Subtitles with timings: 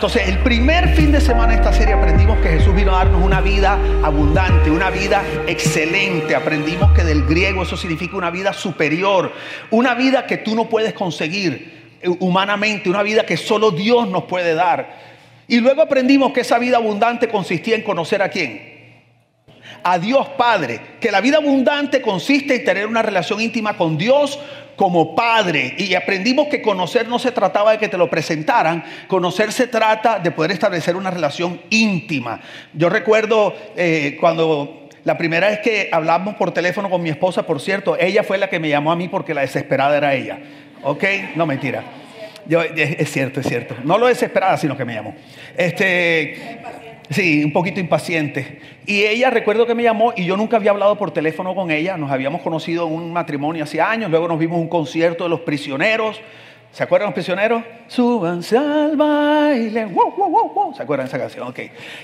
[0.00, 3.22] Entonces, el primer fin de semana de esta serie aprendimos que Jesús vino a darnos
[3.22, 6.34] una vida abundante, una vida excelente.
[6.34, 9.30] Aprendimos que del griego eso significa una vida superior,
[9.68, 14.24] una vida que tú no puedes conseguir eh, humanamente, una vida que solo Dios nos
[14.24, 14.90] puede dar.
[15.46, 18.69] Y luego aprendimos que esa vida abundante consistía en conocer a quién,
[19.82, 24.38] a Dios Padre, que la vida abundante consiste en tener una relación íntima con Dios
[24.76, 25.74] como Padre.
[25.76, 30.18] Y aprendimos que conocer no se trataba de que te lo presentaran, conocer se trata
[30.18, 32.40] de poder establecer una relación íntima.
[32.72, 37.60] Yo recuerdo eh, cuando la primera vez que hablamos por teléfono con mi esposa, por
[37.60, 40.38] cierto, ella fue la que me llamó a mí porque la desesperada era ella.
[40.82, 41.04] ¿Ok?
[41.36, 41.84] No mentira.
[42.46, 43.76] Yo, es cierto, es cierto.
[43.84, 45.14] No lo desesperada, sino que me llamó.
[45.56, 46.58] Este,
[47.10, 48.60] Sí, un poquito impaciente.
[48.86, 51.96] Y ella recuerdo que me llamó y yo nunca había hablado por teléfono con ella.
[51.96, 54.12] Nos habíamos conocido en un matrimonio hace años.
[54.12, 56.20] Luego nos vimos un concierto de los prisioneros.
[56.72, 57.64] ¿Se acuerdan los prisioneros?
[57.88, 59.86] Súbanse al baile.
[59.86, 60.74] Wow, wow, wow, wow.
[60.74, 61.48] ¿Se acuerdan esa canción?
[61.48, 61.58] Ok.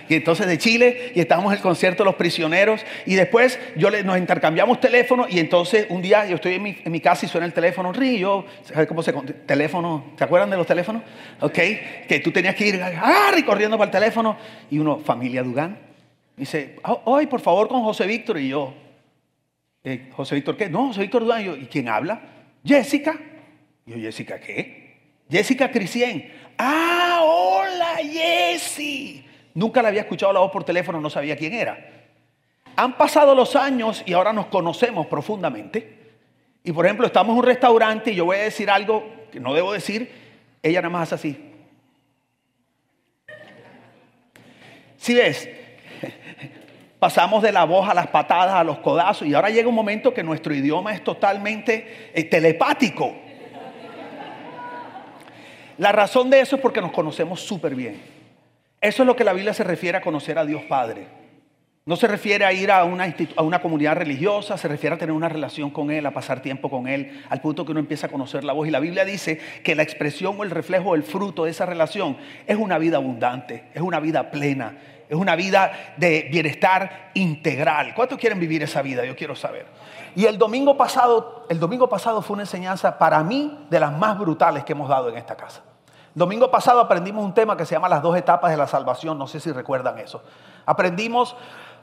[0.09, 2.85] Y entonces de Chile y estábamos en el concierto de los prisioneros.
[3.07, 5.27] Y después yo nos intercambiamos teléfono.
[5.29, 7.93] Y entonces un día yo estoy en mi, casa y suena el teléfono.
[7.93, 8.45] Río.
[8.65, 10.05] ¿Sabes cómo se teléfono?
[10.19, 11.03] ¿Se acuerdan de los teléfonos?
[11.41, 11.59] Ok.
[12.09, 13.31] Que tú tenías que ir ¡ah!
[13.47, 14.37] corriendo para el teléfono.
[14.69, 15.79] Y uno, familia Dugán.
[16.37, 18.41] Dice, hoy por favor con José Víctor.
[18.41, 18.75] Y yo,
[19.85, 20.69] eh, ¿José Víctor qué?
[20.69, 21.43] No, José Víctor Dugán.
[21.43, 22.21] Y, yo, ¿y quién habla?
[22.65, 23.17] Jessica.
[23.87, 24.97] Y yo, Jessica, ¿qué?
[25.31, 26.33] Jessica Crisien.
[26.59, 29.25] Ah, hola, Jessie.
[29.55, 32.05] Nunca la había escuchado la voz por teléfono, no sabía quién era.
[32.75, 35.97] Han pasado los años y ahora nos conocemos profundamente.
[36.63, 39.55] Y por ejemplo, estamos en un restaurante y yo voy a decir algo que no
[39.55, 40.11] debo decir.
[40.63, 41.53] Ella nada más hace así.
[44.97, 45.49] Si ves,
[46.99, 50.13] pasamos de la voz a las patadas, a los codazos, y ahora llega un momento
[50.13, 53.15] que nuestro idioma es totalmente eh, telepático.
[55.79, 58.01] La razón de eso es porque nos conocemos súper bien.
[58.81, 61.07] Eso es lo que la Biblia se refiere a conocer a Dios Padre.
[61.89, 65.15] No se refiere a ir a una, a una, comunidad religiosa, se refiere a tener
[65.15, 68.11] una relación con Él, a pasar tiempo con Él, al punto que uno empieza a
[68.11, 68.67] conocer la voz.
[68.67, 72.17] Y la Biblia dice que la expresión o el reflejo, el fruto de esa relación
[72.47, 77.95] es una vida abundante, es una vida plena, es una vida de bienestar integral.
[77.95, 79.05] ¿Cuántos quieren vivir esa vida?
[79.05, 79.67] Yo quiero saber.
[80.17, 84.19] Y el domingo pasado, el domingo pasado fue una enseñanza para mí de las más
[84.19, 85.63] brutales que hemos dado en esta casa.
[86.17, 89.27] Domingo pasado aprendimos un tema que se llama las dos etapas de la salvación, no
[89.27, 90.23] sé si recuerdan eso.
[90.65, 91.37] Aprendimos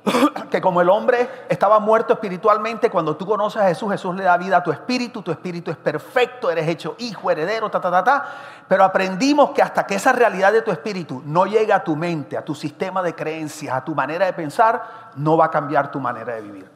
[0.49, 4.35] que como el hombre estaba muerto espiritualmente, cuando tú conoces a Jesús, Jesús le da
[4.37, 8.03] vida a tu espíritu, tu espíritu es perfecto, eres hecho hijo, heredero, ta, ta, ta,
[8.03, 8.25] ta.
[8.67, 12.35] Pero aprendimos que hasta que esa realidad de tu espíritu no llegue a tu mente,
[12.35, 15.99] a tu sistema de creencias, a tu manera de pensar, no va a cambiar tu
[15.99, 16.72] manera de vivir.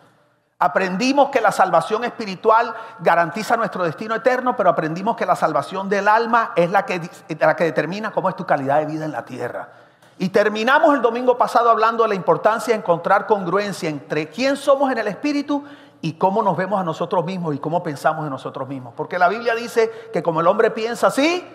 [0.60, 6.08] Aprendimos que la salvación espiritual garantiza nuestro destino eterno, pero aprendimos que la salvación del
[6.08, 7.10] alma es la que,
[7.40, 9.70] la que determina cómo es tu calidad de vida en la tierra.
[10.18, 14.92] Y terminamos el domingo pasado hablando de la importancia de encontrar congruencia entre quién somos
[14.92, 15.64] en el espíritu
[16.02, 18.96] y cómo nos vemos a nosotros mismos y cómo pensamos en nosotros mismos.
[18.98, 21.48] Porque la Biblia dice que como el hombre piensa así,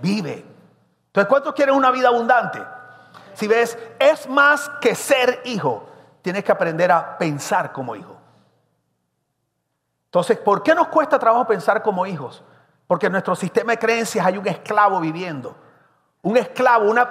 [0.00, 0.46] vive.
[1.06, 2.62] Entonces, ¿cuántos quieren una vida abundante?
[3.34, 5.88] Si ves, es más que ser hijo.
[6.22, 8.13] Tienes que aprender a pensar como hijo.
[10.14, 12.40] Entonces, ¿por qué nos cuesta trabajo pensar como hijos?
[12.86, 15.56] Porque en nuestro sistema de creencias hay un esclavo viviendo.
[16.22, 17.10] Un esclavo una,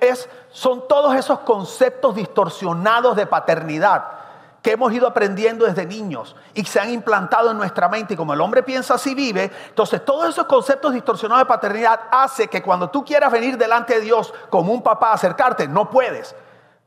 [0.00, 4.02] es, son todos esos conceptos distorsionados de paternidad
[4.60, 8.14] que hemos ido aprendiendo desde niños y se han implantado en nuestra mente.
[8.14, 12.48] Y como el hombre piensa así vive, entonces todos esos conceptos distorsionados de paternidad hace
[12.48, 16.34] que cuando tú quieras venir delante de Dios como un papá, acercarte, no puedes.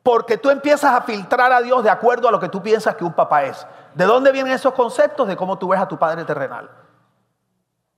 [0.04, 3.06] Porque tú empiezas a filtrar a Dios de acuerdo a lo que tú piensas que
[3.06, 3.66] un papá es.
[3.96, 5.28] ¿De dónde vienen esos conceptos?
[5.28, 6.70] De cómo tú ves a tu padre terrenal.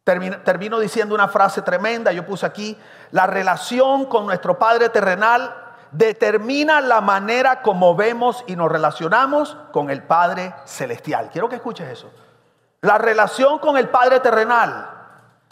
[0.07, 2.77] Termino, diciendo una frase tremenda, yo puse aquí,
[3.11, 5.53] la relación con nuestro Padre terrenal
[5.91, 11.29] determina la manera como vemos y nos relacionamos con el Padre celestial.
[11.29, 12.09] Quiero que escuches eso.
[12.79, 14.89] La relación con el Padre terrenal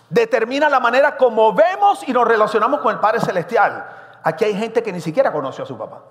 [0.10, 3.86] determina la manera como vemos y nos relacionamos con el Padre celestial.
[4.24, 6.04] Aquí hay gente que ni siquiera conoció a su papá.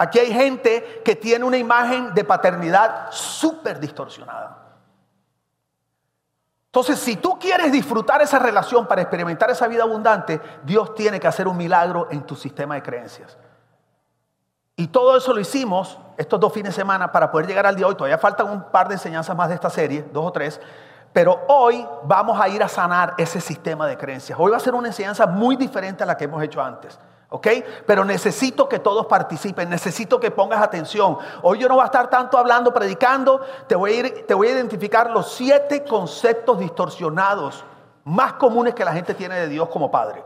[0.00, 4.56] Aquí hay gente que tiene una imagen de paternidad súper distorsionada.
[6.64, 11.26] Entonces, si tú quieres disfrutar esa relación para experimentar esa vida abundante, Dios tiene que
[11.26, 13.36] hacer un milagro en tu sistema de creencias.
[14.74, 17.84] Y todo eso lo hicimos estos dos fines de semana para poder llegar al día
[17.84, 17.94] de hoy.
[17.94, 20.58] Todavía faltan un par de enseñanzas más de esta serie, dos o tres.
[21.12, 24.38] Pero hoy vamos a ir a sanar ese sistema de creencias.
[24.40, 26.98] Hoy va a ser una enseñanza muy diferente a la que hemos hecho antes.
[27.32, 27.46] ¿Ok?
[27.86, 31.16] Pero necesito que todos participen, necesito que pongas atención.
[31.42, 34.48] Hoy yo no voy a estar tanto hablando, predicando, te voy a, ir, te voy
[34.48, 37.64] a identificar los siete conceptos distorsionados
[38.04, 40.24] más comunes que la gente tiene de Dios como padre.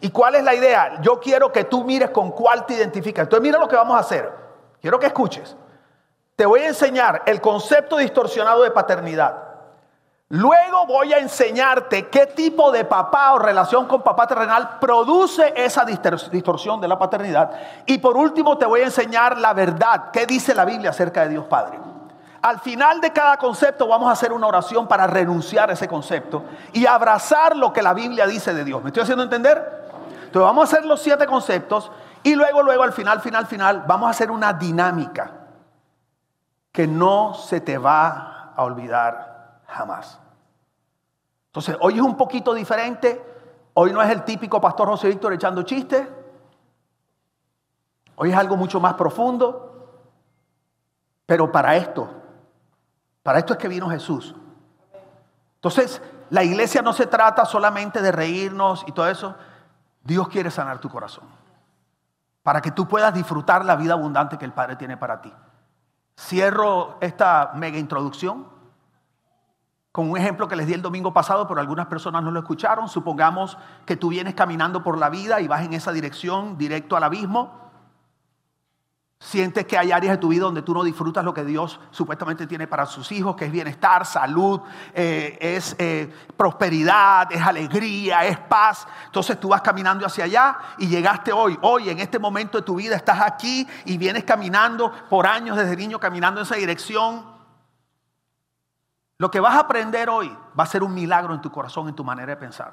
[0.00, 1.00] ¿Y cuál es la idea?
[1.02, 3.24] Yo quiero que tú mires con cuál te identificas.
[3.24, 4.32] Entonces mira lo que vamos a hacer.
[4.80, 5.54] Quiero que escuches.
[6.34, 9.41] Te voy a enseñar el concepto distorsionado de paternidad.
[10.34, 15.84] Luego voy a enseñarte qué tipo de papá o relación con papá terrenal produce esa
[15.84, 17.50] distorsión de la paternidad.
[17.84, 21.28] Y por último te voy a enseñar la verdad, qué dice la Biblia acerca de
[21.28, 21.78] Dios Padre.
[22.40, 26.44] Al final de cada concepto vamos a hacer una oración para renunciar a ese concepto
[26.72, 28.82] y abrazar lo que la Biblia dice de Dios.
[28.82, 29.58] ¿Me estoy haciendo entender?
[30.24, 31.92] Entonces vamos a hacer los siete conceptos
[32.22, 35.30] y luego, luego al final, final, final, vamos a hacer una dinámica
[36.72, 40.21] que no se te va a olvidar jamás.
[41.52, 43.22] Entonces, hoy es un poquito diferente.
[43.74, 46.08] Hoy no es el típico pastor José Víctor echando chistes.
[48.16, 49.68] Hoy es algo mucho más profundo.
[51.26, 52.08] Pero para esto,
[53.22, 54.34] para esto es que vino Jesús.
[55.56, 56.00] Entonces,
[56.30, 59.34] la iglesia no se trata solamente de reírnos y todo eso.
[60.02, 61.24] Dios quiere sanar tu corazón.
[62.42, 65.30] Para que tú puedas disfrutar la vida abundante que el Padre tiene para ti.
[66.18, 68.51] Cierro esta mega introducción
[69.92, 72.88] con un ejemplo que les di el domingo pasado, pero algunas personas no lo escucharon.
[72.88, 77.04] Supongamos que tú vienes caminando por la vida y vas en esa dirección, directo al
[77.04, 77.60] abismo.
[79.20, 82.46] Sientes que hay áreas de tu vida donde tú no disfrutas lo que Dios supuestamente
[82.46, 84.62] tiene para sus hijos, que es bienestar, salud,
[84.94, 88.88] eh, es eh, prosperidad, es alegría, es paz.
[89.04, 91.56] Entonces tú vas caminando hacia allá y llegaste hoy.
[91.60, 95.76] Hoy, en este momento de tu vida, estás aquí y vienes caminando por años desde
[95.76, 97.31] niño, caminando en esa dirección.
[99.22, 101.94] Lo que vas a aprender hoy va a ser un milagro en tu corazón, en
[101.94, 102.72] tu manera de pensar.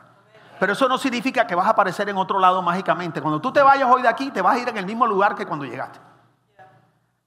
[0.60, 3.22] Pero eso no significa que vas a aparecer en otro lado mágicamente.
[3.22, 5.36] Cuando tú te vayas hoy de aquí, te vas a ir en el mismo lugar
[5.36, 6.00] que cuando llegaste.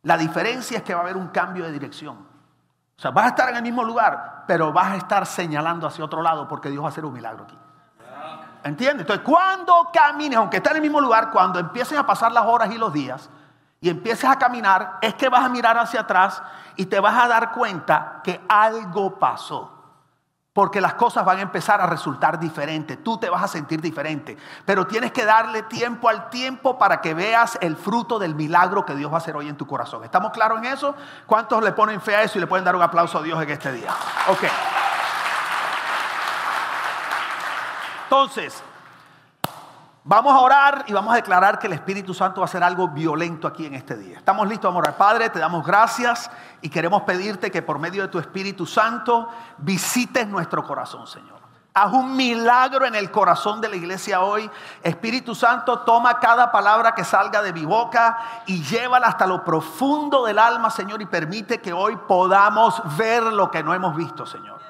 [0.02, 2.16] La diferencia es que va a haber un cambio de dirección.
[2.16, 6.04] O sea, vas a estar en el mismo lugar, pero vas a estar señalando hacia
[6.04, 7.56] otro lado porque Dios va a hacer un milagro aquí.
[8.64, 9.02] ¿Entiendes?
[9.02, 12.72] Entonces, cuando camines, aunque estés en el mismo lugar, cuando empieces a pasar las horas
[12.72, 13.30] y los días
[13.82, 16.40] y empieces a caminar, es que vas a mirar hacia atrás
[16.76, 19.70] y te vas a dar cuenta que algo pasó.
[20.52, 23.02] Porque las cosas van a empezar a resultar diferentes.
[23.02, 24.36] Tú te vas a sentir diferente.
[24.64, 28.94] Pero tienes que darle tiempo al tiempo para que veas el fruto del milagro que
[28.94, 30.04] Dios va a hacer hoy en tu corazón.
[30.04, 30.94] ¿Estamos claros en eso?
[31.26, 33.50] ¿Cuántos le ponen fe a eso y le pueden dar un aplauso a Dios en
[33.50, 33.90] este día?
[34.28, 34.44] Ok.
[38.04, 38.62] Entonces,
[40.04, 42.88] Vamos a orar y vamos a declarar que el Espíritu Santo va a hacer algo
[42.88, 44.18] violento aquí en este día.
[44.18, 44.74] ¿Estamos listos?
[44.74, 44.96] A orar.
[44.96, 46.28] Padre, te damos gracias
[46.60, 49.28] y queremos pedirte que por medio de tu Espíritu Santo
[49.58, 51.40] visites nuestro corazón, Señor.
[51.74, 54.50] Haz un milagro en el corazón de la iglesia hoy.
[54.82, 60.24] Espíritu Santo, toma cada palabra que salga de mi boca y llévala hasta lo profundo
[60.24, 64.61] del alma, Señor, y permite que hoy podamos ver lo que no hemos visto, Señor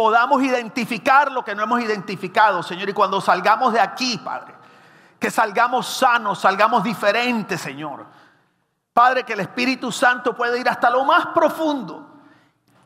[0.00, 2.88] podamos identificar lo que no hemos identificado, Señor.
[2.88, 4.54] Y cuando salgamos de aquí, Padre,
[5.18, 8.06] que salgamos sanos, salgamos diferentes, Señor.
[8.94, 12.14] Padre, que el Espíritu Santo pueda ir hasta lo más profundo,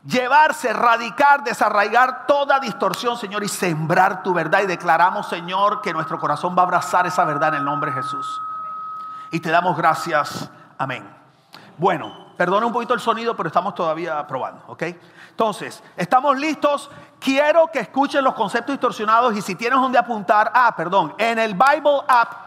[0.05, 4.63] llevarse, erradicar, desarraigar toda distorsión, Señor, y sembrar tu verdad.
[4.63, 8.01] Y declaramos, Señor, que nuestro corazón va a abrazar esa verdad en el nombre de
[8.01, 8.41] Jesús.
[9.31, 10.51] Y te damos gracias.
[10.77, 11.09] Amén.
[11.77, 14.83] Bueno, perdona un poquito el sonido, pero estamos todavía probando, ¿ok?
[15.35, 16.89] Entonces, ¿estamos listos?
[17.19, 21.53] Quiero que escuchen los conceptos distorsionados y si tienes donde apuntar, ah, perdón, en el
[21.53, 22.45] Bible App,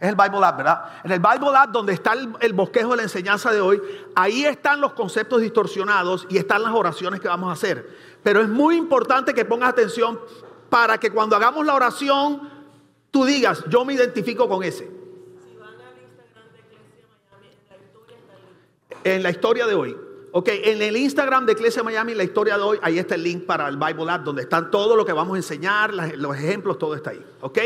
[0.00, 0.84] es el Bible App, ¿verdad?
[1.04, 3.82] En el Bible App donde está el, bosquejo de la enseñanza de hoy,
[4.14, 8.18] ahí están los conceptos distorsionados y están las oraciones que vamos a hacer.
[8.22, 10.18] Pero es muy importante que pongas atención
[10.70, 12.48] para que cuando hagamos la oración,
[13.10, 14.90] tú digas, yo me identifico con ese.
[19.04, 20.09] En la historia de hoy.
[20.32, 23.46] Ok, en el Instagram de Iglesia Miami, la historia de hoy, ahí está el link
[23.46, 26.94] para el Bible App, donde están todo lo que vamos a enseñar, los ejemplos, todo
[26.94, 27.24] está ahí.
[27.40, 27.58] Ok,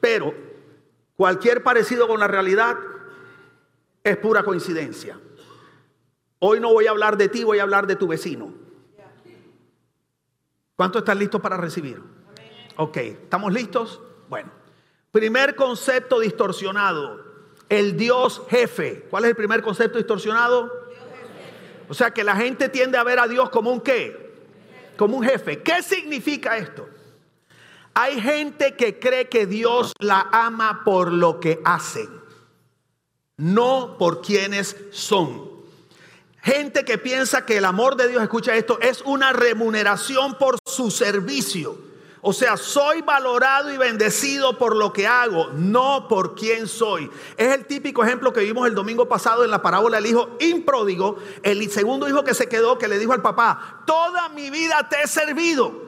[0.00, 0.34] pero
[1.16, 2.76] cualquier parecido con la realidad
[4.02, 5.18] es pura coincidencia.
[6.40, 8.52] Hoy no voy a hablar de ti, voy a hablar de tu vecino.
[10.76, 12.02] ¿Cuántos están listos para recibir?
[12.76, 14.02] Ok, ¿estamos listos?
[14.28, 14.50] Bueno,
[15.10, 17.24] primer concepto distorsionado,
[17.70, 19.06] el Dios jefe.
[19.08, 20.83] ¿Cuál es el primer concepto distorsionado?
[21.88, 24.34] O sea que la gente tiende a ver a Dios como un qué?
[24.96, 25.62] Como un jefe.
[25.62, 26.88] ¿Qué significa esto?
[27.94, 32.08] Hay gente que cree que Dios la ama por lo que hacen,
[33.36, 35.52] no por quienes son.
[36.42, 40.90] Gente que piensa que el amor de Dios, escucha esto, es una remuneración por su
[40.90, 41.93] servicio.
[42.26, 47.10] O sea, soy valorado y bendecido por lo que hago, no por quién soy.
[47.36, 51.18] Es el típico ejemplo que vimos el domingo pasado en la parábola del hijo impródigo,
[51.42, 55.02] el segundo hijo que se quedó, que le dijo al papá, toda mi vida te
[55.02, 55.84] he servido.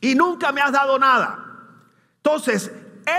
[0.00, 1.44] y nunca me has dado nada.
[2.18, 2.70] Entonces,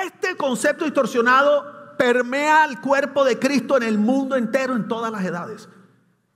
[0.05, 5.25] este concepto distorsionado permea al cuerpo de Cristo en el mundo entero, en todas las
[5.25, 5.67] edades.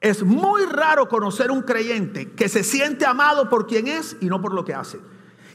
[0.02, 4.42] Es muy raro conocer un creyente que se siente amado por quien es y no
[4.42, 5.00] por lo que hace.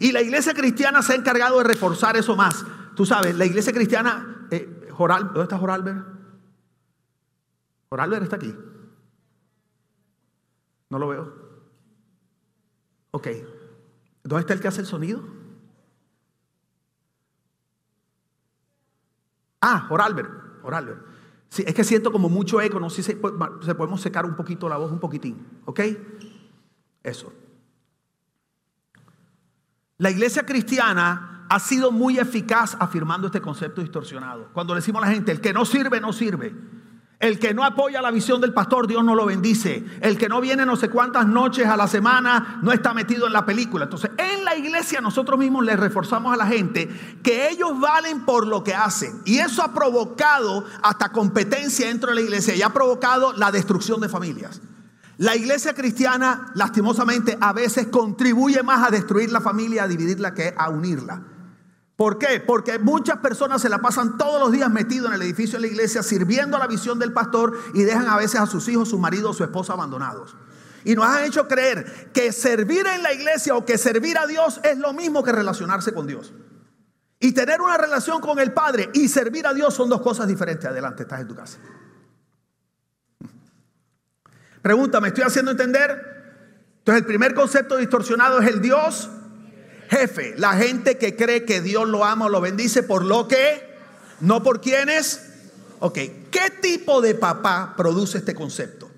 [0.00, 2.64] Y la iglesia cristiana se ha encargado de reforzar eso más.
[2.96, 6.02] Tú sabes, la iglesia cristiana, eh, ¿dónde está Joralber?
[7.90, 8.54] Joralber está aquí.
[10.88, 11.32] No lo veo.
[13.12, 13.28] Ok.
[14.24, 15.22] ¿Dónde está el que hace el sonido?
[19.60, 20.26] Ah, Joralber.
[20.62, 20.98] Joralber.
[21.50, 24.68] Sí, es que siento como mucho eco, no sé si se, podemos secar un poquito
[24.68, 25.80] la voz, un poquitín, ¿ok?
[27.02, 27.32] Eso.
[30.00, 34.48] La iglesia cristiana ha sido muy eficaz afirmando este concepto distorsionado.
[34.54, 36.54] Cuando le decimos a la gente, el que no sirve, no sirve.
[37.18, 39.84] El que no apoya la visión del pastor, Dios no lo bendice.
[40.00, 43.34] El que no viene no sé cuántas noches a la semana, no está metido en
[43.34, 43.84] la película.
[43.84, 46.88] Entonces, en la iglesia nosotros mismos le reforzamos a la gente
[47.22, 49.20] que ellos valen por lo que hacen.
[49.26, 54.00] Y eso ha provocado hasta competencia dentro de la iglesia y ha provocado la destrucción
[54.00, 54.62] de familias.
[55.20, 60.54] La iglesia cristiana, lastimosamente, a veces contribuye más a destruir la familia, a dividirla, que
[60.56, 61.22] a unirla.
[61.94, 62.40] ¿Por qué?
[62.40, 65.72] Porque muchas personas se la pasan todos los días metidos en el edificio de la
[65.74, 68.98] iglesia sirviendo a la visión del pastor y dejan a veces a sus hijos, su
[68.98, 70.34] marido o su esposa abandonados.
[70.84, 74.58] Y nos han hecho creer que servir en la iglesia o que servir a Dios
[74.64, 76.32] es lo mismo que relacionarse con Dios.
[77.18, 80.64] Y tener una relación con el Padre y servir a Dios son dos cosas diferentes.
[80.64, 81.58] Adelante, estás en tu casa.
[84.62, 85.90] Pregunta, ¿me estoy haciendo entender?
[86.78, 89.08] Entonces el primer concepto distorsionado es el Dios
[89.90, 93.76] jefe, la gente que cree que Dios lo ama o lo bendice por lo que,
[94.20, 95.26] no por quienes.
[95.80, 95.98] Ok,
[96.30, 98.88] ¿qué tipo de papá produce este concepto?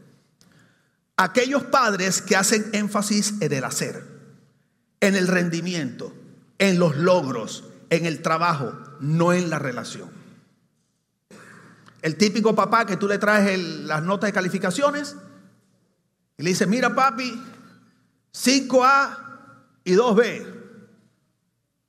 [1.16, 4.04] Aquellos padres que hacen énfasis en el hacer,
[5.00, 6.12] en el rendimiento,
[6.58, 10.10] en los logros, en el trabajo, no en la relación.
[12.02, 15.16] El típico papá que tú le traes las notas de calificaciones
[16.42, 17.40] y le dices, mira papi,
[18.34, 19.16] 5A
[19.84, 20.44] y 2B.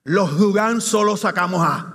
[0.04, 1.92] Los Dugan solo sacamos A.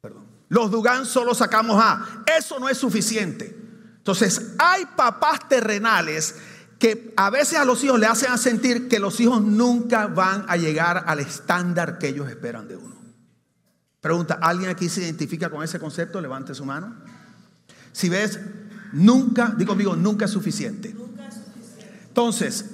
[0.00, 0.24] Perdón.
[0.48, 2.24] Los Dugan solo sacamos A.
[2.36, 3.56] Eso no es suficiente.
[3.98, 6.34] Entonces, hay papás terrenales
[6.80, 10.56] que a veces a los hijos le hacen sentir que los hijos nunca van a
[10.56, 12.96] llegar al estándar que ellos esperan de uno.
[14.00, 16.20] Pregunta, ¿alguien aquí se identifica con ese concepto?
[16.20, 16.96] Levante su mano.
[17.92, 18.40] Si ves,
[18.92, 20.94] nunca, digo amigo, nunca es suficiente.
[22.08, 22.64] Entonces,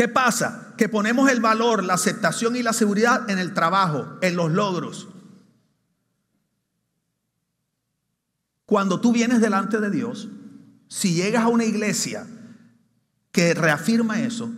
[0.00, 0.72] ¿Qué pasa?
[0.78, 5.08] Que ponemos el valor, la aceptación y la seguridad en el trabajo, en los logros.
[8.64, 10.28] Cuando tú vienes delante de Dios,
[10.88, 12.26] si llegas a una iglesia
[13.30, 14.50] que reafirma eso,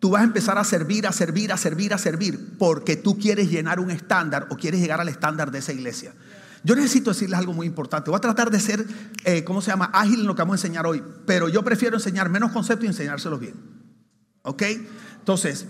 [0.00, 3.50] tú vas a empezar a servir, a servir, a servir, a servir, porque tú quieres
[3.50, 6.14] llenar un estándar o quieres llegar al estándar de esa iglesia.
[6.64, 8.10] Yo necesito decirles algo muy importante.
[8.10, 8.86] Voy a tratar de ser,
[9.24, 11.96] eh, ¿cómo se llama?, ágil en lo que vamos a enseñar hoy, pero yo prefiero
[11.96, 13.54] enseñar menos conceptos y enseñárselos bien.
[14.42, 14.62] ¿Ok?
[15.18, 15.66] Entonces,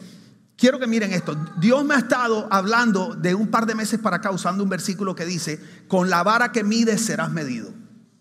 [0.57, 1.37] quiero que miren esto.
[1.59, 5.15] Dios me ha estado hablando de un par de meses para acá usando un versículo
[5.15, 7.73] que dice, con la vara que mides serás medido.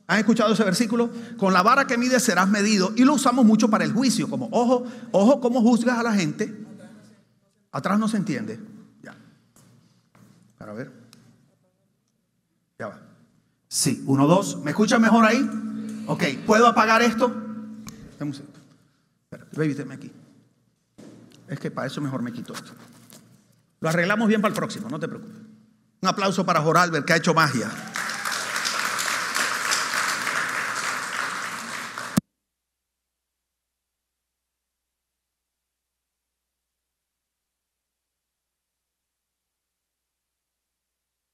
[0.08, 1.10] ¿Han escuchado ese versículo?
[1.38, 2.94] Con la vara que mides serás medido.
[2.96, 6.66] Y lo usamos mucho para el juicio, como, ojo, ojo cómo juzgas a la gente.
[7.72, 8.60] Atrás no se entiende.
[9.04, 9.16] Ya.
[10.58, 11.07] Para ver.
[12.80, 13.00] Ya va.
[13.68, 14.58] Sí, uno, dos.
[14.64, 15.50] ¿Me escuchan mejor ahí?
[16.08, 17.34] Ok, ¿puedo apagar esto?
[19.56, 20.12] Baby, aquí.
[21.48, 22.72] Es que para eso mejor me quito esto.
[23.80, 25.38] Lo arreglamos bien para el próximo, no te preocupes.
[26.02, 27.70] Un aplauso para Joralber que ha hecho magia.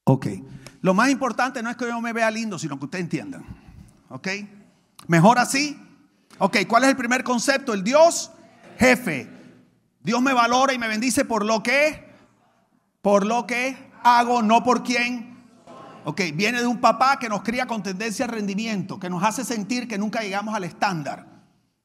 [0.06, 0.28] Ok.
[0.84, 3.44] Lo más importante no es que yo me vea lindo, sino que ustedes entiendan.
[4.10, 4.28] Ok.
[5.08, 5.82] Mejor así.
[6.38, 6.58] Ok.
[6.68, 7.74] ¿Cuál es el primer concepto?
[7.74, 8.30] El Dios
[8.78, 9.30] jefe.
[10.02, 12.14] Dios me valora y me bendice por lo que,
[13.02, 15.34] por lo que hago, no por quién.
[16.04, 19.46] Ok, viene de un papá que nos cría con tendencia al rendimiento, que nos hace
[19.46, 21.33] sentir que nunca llegamos al estándar.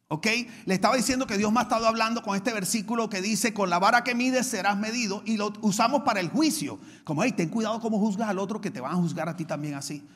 [0.08, 0.26] ¿Ok?
[0.64, 3.68] Le estaba diciendo que Dios me ha estado hablando con este versículo que dice, con
[3.68, 6.78] la vara que mides serás medido, y lo usamos para el juicio.
[7.04, 9.44] Como, hey, ten cuidado cómo juzgas al otro, que te van a juzgar a ti
[9.44, 10.06] también así.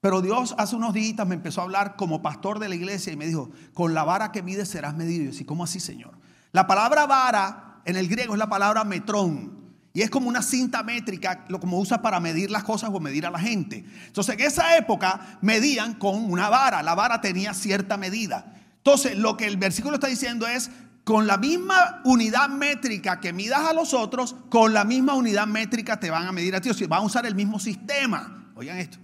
[0.00, 3.16] Pero Dios hace unos días me empezó a hablar como pastor de la iglesia y
[3.16, 5.22] me dijo, con la vara que mides serás medido.
[5.22, 6.12] Y yo decía, ¿cómo así, Señor?
[6.52, 9.60] La palabra vara en el griego es la palabra metrón.
[9.92, 13.26] Y es como una cinta métrica, lo como usa para medir las cosas o medir
[13.26, 13.84] a la gente.
[14.06, 16.82] Entonces, en esa época medían con una vara.
[16.82, 18.61] La vara tenía cierta medida.
[18.84, 20.70] Entonces, lo que el versículo está diciendo es,
[21.04, 26.00] con la misma unidad métrica que midas a los otros, con la misma unidad métrica
[26.00, 26.70] te van a medir a ti.
[26.70, 28.52] O sea, van a usar el mismo sistema.
[28.54, 28.98] Oigan esto.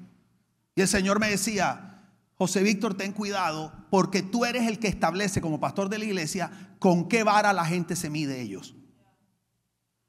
[0.75, 2.03] Y el Señor me decía,
[2.35, 6.51] José Víctor, ten cuidado porque tú eres el que establece como pastor de la iglesia
[6.79, 8.75] con qué vara la gente se mide ellos.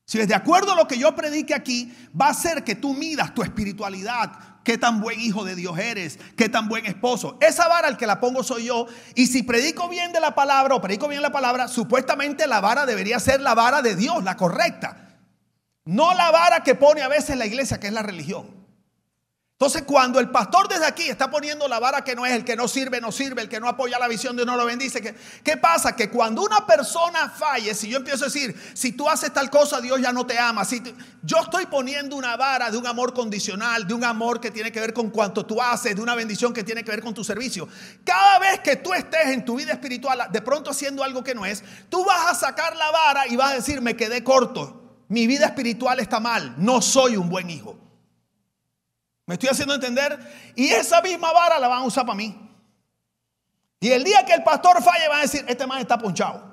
[0.06, 2.96] Si es de acuerdo a lo que yo predique aquí, va a ser que tú
[2.96, 7.40] midas tu espiritualidad, qué tan buen hijo de Dios eres, qué tan buen esposo.
[7.42, 8.86] Esa vara al que la pongo soy yo.
[9.16, 12.86] Y si predico bien de la palabra o predico bien la palabra, supuestamente la vara
[12.86, 15.18] debería ser la vara de Dios, la correcta.
[15.86, 18.59] No la vara que pone a veces la iglesia, que es la religión.
[19.60, 22.56] Entonces, cuando el pastor desde aquí está poniendo la vara que no es, el que
[22.56, 25.02] no sirve, no sirve, el que no apoya la visión de Dios no lo bendice,
[25.02, 25.14] ¿qué,
[25.44, 25.98] ¿qué pasa?
[25.98, 29.82] Que cuando una persona falle, si yo empiezo a decir, si tú haces tal cosa,
[29.82, 30.64] Dios ya no te ama.
[30.64, 30.82] Si
[31.24, 34.80] yo estoy poniendo una vara de un amor condicional, de un amor que tiene que
[34.80, 37.68] ver con cuanto tú haces, de una bendición que tiene que ver con tu servicio.
[38.06, 41.46] Cada vez que tú estés en tu vida espiritual, de pronto haciendo algo que no
[41.46, 45.04] es, tú vas a sacar la vara y vas a decir, me quedé corto.
[45.10, 47.89] Mi vida espiritual está mal, no soy un buen hijo.
[49.30, 50.18] ¿Me estoy haciendo entender?
[50.56, 52.36] Y esa misma vara la van a usar para mí.
[53.80, 56.52] Y el día que el pastor falle van a decir, este man está ponchado.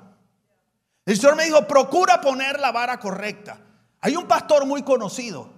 [1.03, 3.59] El Señor me dijo, procura poner la vara correcta.
[3.99, 5.49] Hay un pastor muy conocido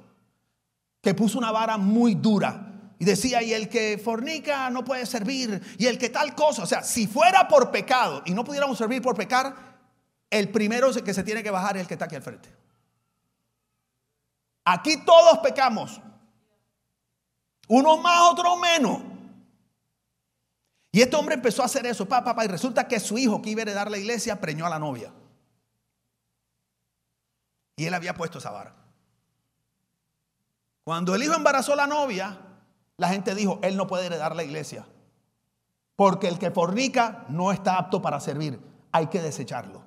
[1.01, 2.71] que puso una vara muy dura.
[2.99, 5.61] Y decía, y el que fornica no puede servir.
[5.77, 6.63] Y el que tal cosa.
[6.63, 9.53] O sea, si fuera por pecado y no pudiéramos servir por pecar,
[10.29, 12.49] el primero que se tiene que bajar es el que está aquí al frente.
[14.63, 15.99] Aquí todos pecamos.
[17.69, 18.99] Unos más, otros menos.
[20.91, 23.51] Y este hombre empezó a hacer eso, papá, papá, y resulta que su hijo que
[23.51, 25.13] iba a heredar la iglesia preñó a la novia.
[27.75, 28.75] Y él había puesto esa vara.
[30.83, 32.39] Cuando el hijo embarazó a la novia,
[32.97, 34.87] la gente dijo, él no puede heredar la iglesia.
[35.95, 38.59] Porque el que fornica no está apto para servir.
[38.91, 39.83] Hay que desecharlo.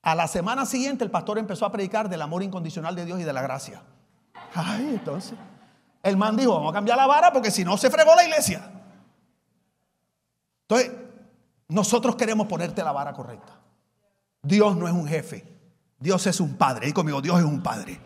[0.00, 3.24] A la semana siguiente el pastor empezó a predicar del amor incondicional de Dios y
[3.24, 3.82] de la gracia.
[4.54, 5.38] Ay, entonces.
[6.02, 8.70] El man dijo, vamos a cambiar la vara porque si no se fregó la iglesia.
[10.62, 10.92] Entonces,
[11.68, 13.60] nosotros queremos ponerte la vara correcta.
[14.42, 15.44] Dios no es un jefe.
[15.98, 16.88] Dios es un padre.
[16.88, 18.00] Y conmigo, Dios es un padre.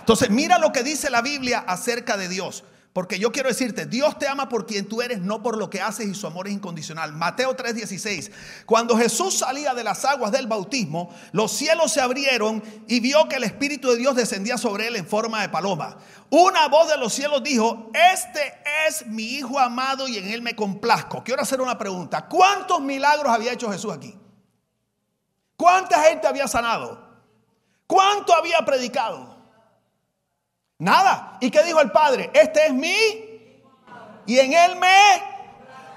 [0.00, 2.64] Entonces, mira lo que dice la Biblia acerca de Dios.
[2.92, 5.80] Porque yo quiero decirte, Dios te ama por quien tú eres, no por lo que
[5.80, 7.12] haces y su amor es incondicional.
[7.12, 8.32] Mateo 3:16.
[8.66, 13.36] Cuando Jesús salía de las aguas del bautismo, los cielos se abrieron y vio que
[13.36, 15.98] el Espíritu de Dios descendía sobre él en forma de paloma.
[16.30, 18.54] Una voz de los cielos dijo, este
[18.88, 21.22] es mi Hijo amado y en él me complazco.
[21.22, 22.26] Quiero hacer una pregunta.
[22.26, 24.18] ¿Cuántos milagros había hecho Jesús aquí?
[25.56, 27.08] ¿Cuánta gente había sanado?
[27.86, 29.29] ¿Cuánto había predicado?
[30.80, 31.36] Nada.
[31.40, 32.30] ¿Y qué dijo el Padre?
[32.34, 32.96] Este es mi.
[34.26, 35.22] Y en Él me.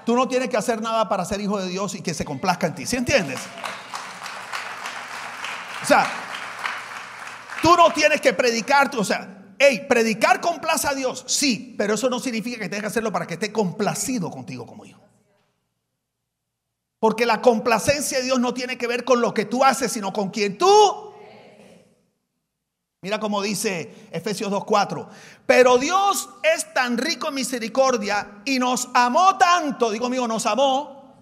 [0.04, 2.66] Tú no tienes que hacer nada para ser hijo de Dios y que se complazca
[2.66, 2.86] en ti.
[2.86, 3.40] ¿Sí entiendes?
[5.82, 6.06] O sea,
[7.62, 8.90] tú no tienes que predicar.
[8.96, 11.24] O sea, hey, predicar complace a Dios.
[11.26, 14.84] Sí, pero eso no significa que tengas que hacerlo para que esté complacido contigo como
[14.84, 15.00] hijo.
[16.98, 20.12] Porque la complacencia de Dios no tiene que ver con lo que tú haces, sino
[20.12, 21.03] con quien tú
[23.04, 25.06] Mira cómo dice Efesios 2.4.
[25.44, 31.12] Pero Dios es tan rico en misericordia y nos amó tanto, digo amigo, nos amó,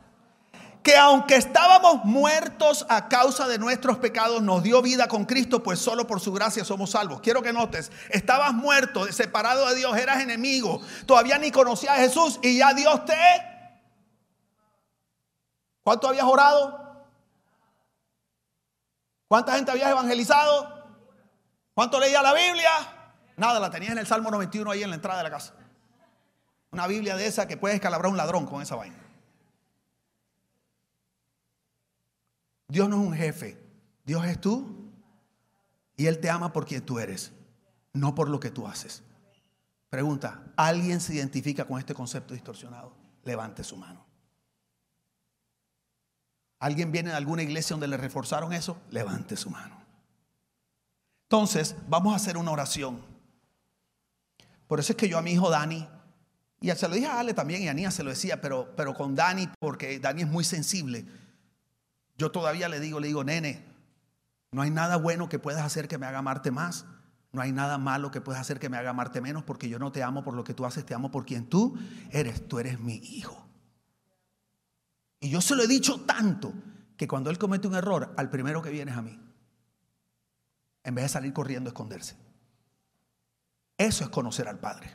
[0.85, 5.81] que aunque estábamos muertos a causa de nuestros pecados, nos dio vida con Cristo, pues
[5.81, 7.21] solo por su gracia somos salvos.
[7.21, 12.39] Quiero que notes, estabas muerto, separado de Dios, eras enemigo, todavía ni conocías a Jesús
[12.45, 13.17] y ya Dios te...
[15.83, 17.09] ¿Cuánto habías orado?
[19.27, 20.82] ¿Cuánta gente habías evangelizado?
[21.75, 22.71] ¿Cuánto leía la Biblia?
[23.37, 25.55] Nada, la tenía en el Salmo 91 ahí en la entrada de la casa.
[26.71, 28.99] Una Biblia de esa que puede escalabrar un ladrón con esa vaina.
[32.69, 33.63] Dios no es un jefe,
[34.05, 34.91] Dios es tú
[35.97, 37.33] y Él te ama por quien tú eres,
[37.93, 39.03] no por lo que tú haces.
[39.91, 42.95] Pregunta, ¿alguien se identifica con este concepto distorsionado?
[43.25, 44.07] Levante su mano.
[46.59, 48.81] ¿Alguien viene de alguna iglesia donde le reforzaron eso?
[48.91, 49.82] Levante su mano.
[51.33, 53.01] Entonces, vamos a hacer una oración.
[54.67, 55.89] Por eso es que yo a mi hijo Dani,
[56.61, 58.93] y se lo dije a Ale también, y a Ania se lo decía, pero, pero
[58.93, 61.07] con Dani, porque Dani es muy sensible,
[62.19, 63.65] yo todavía le digo, le digo, nene,
[64.51, 66.85] no hay nada bueno que puedas hacer que me haga amarte más.
[67.33, 69.91] No hay nada malo que puedas hacer que me haga amarte menos, porque yo no
[69.91, 71.79] te amo por lo que tú haces, te amo por quien tú
[72.11, 72.47] eres.
[72.47, 73.49] Tú eres mi hijo.
[75.19, 76.53] Y yo se lo he dicho tanto
[76.99, 79.32] que cuando él comete un error, al primero que viene es a mí
[80.85, 82.17] en vez de salir corriendo a esconderse.
[83.79, 84.95] Eso es conocer al Padre.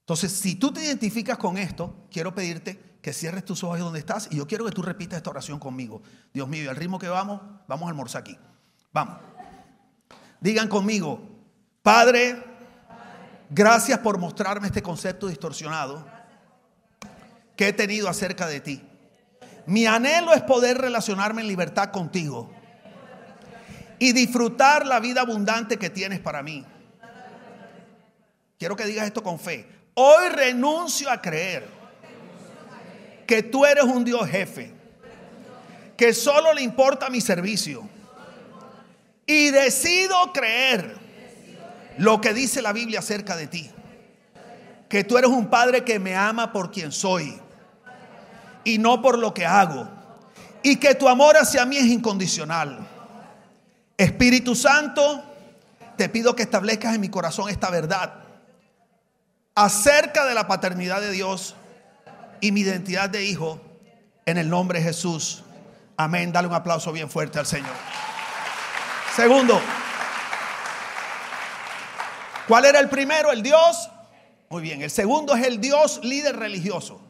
[0.00, 4.28] Entonces, si tú te identificas con esto, quiero pedirte que cierres tus ojos donde estás
[4.30, 6.02] y yo quiero que tú repitas esta oración conmigo.
[6.32, 8.38] Dios mío, y al ritmo que vamos, vamos a almorzar aquí.
[8.92, 9.18] Vamos.
[10.40, 11.20] Digan conmigo,
[11.82, 12.42] Padre,
[13.50, 16.06] gracias por mostrarme este concepto distorsionado
[17.56, 18.82] que he tenido acerca de ti.
[19.66, 22.52] Mi anhelo es poder relacionarme en libertad contigo
[24.02, 26.64] y disfrutar la vida abundante que tienes para mí.
[28.58, 29.64] Quiero que digas esto con fe.
[29.94, 31.68] Hoy renuncio a creer
[33.28, 34.74] que tú eres un Dios jefe,
[35.96, 37.88] que solo le importa mi servicio.
[39.24, 40.96] Y decido creer
[41.98, 43.70] lo que dice la Biblia acerca de ti.
[44.88, 47.40] Que tú eres un Padre que me ama por quien soy
[48.64, 49.88] y no por lo que hago.
[50.64, 52.91] Y que tu amor hacia mí es incondicional.
[54.02, 55.22] Espíritu Santo,
[55.96, 58.14] te pido que establezcas en mi corazón esta verdad
[59.54, 61.54] acerca de la paternidad de Dios
[62.40, 63.60] y mi identidad de hijo
[64.26, 65.44] en el nombre de Jesús.
[65.96, 66.32] Amén.
[66.32, 67.74] Dale un aplauso bien fuerte al Señor.
[69.14, 69.60] Segundo,
[72.48, 73.30] ¿cuál era el primero?
[73.30, 73.90] El Dios.
[74.48, 77.00] Muy bien, el segundo es el Dios líder religioso.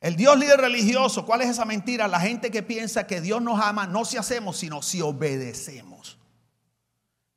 [0.00, 2.08] El Dios líder religioso, ¿cuál es esa mentira?
[2.08, 6.18] La gente que piensa que Dios nos ama no si hacemos, sino si obedecemos.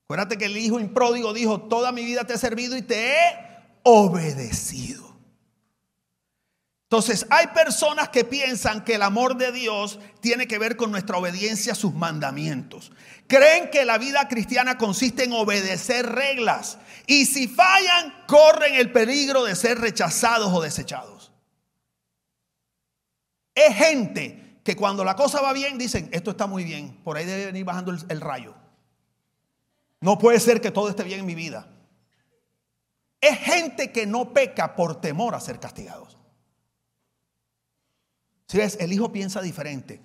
[0.06, 3.54] Acuérdate que el hijo impródigo dijo, toda mi vida te he servido y te he
[3.84, 5.13] obedecido.
[6.93, 11.17] Entonces, hay personas que piensan que el amor de Dios tiene que ver con nuestra
[11.17, 12.91] obediencia a sus mandamientos.
[13.28, 19.43] Creen que la vida cristiana consiste en obedecer reglas y si fallan, corren el peligro
[19.43, 21.12] de ser rechazados o desechados.
[23.56, 27.26] Es gente que cuando la cosa va bien dicen, esto está muy bien, por ahí
[27.26, 28.56] debe venir bajando el, rayo.
[30.00, 31.70] No puede ser que todo esté bien en mi vida.
[33.22, 36.18] Es gente que no peca por temor a ser castigados.
[38.48, 40.02] Si ves, el hijo piensa diferente.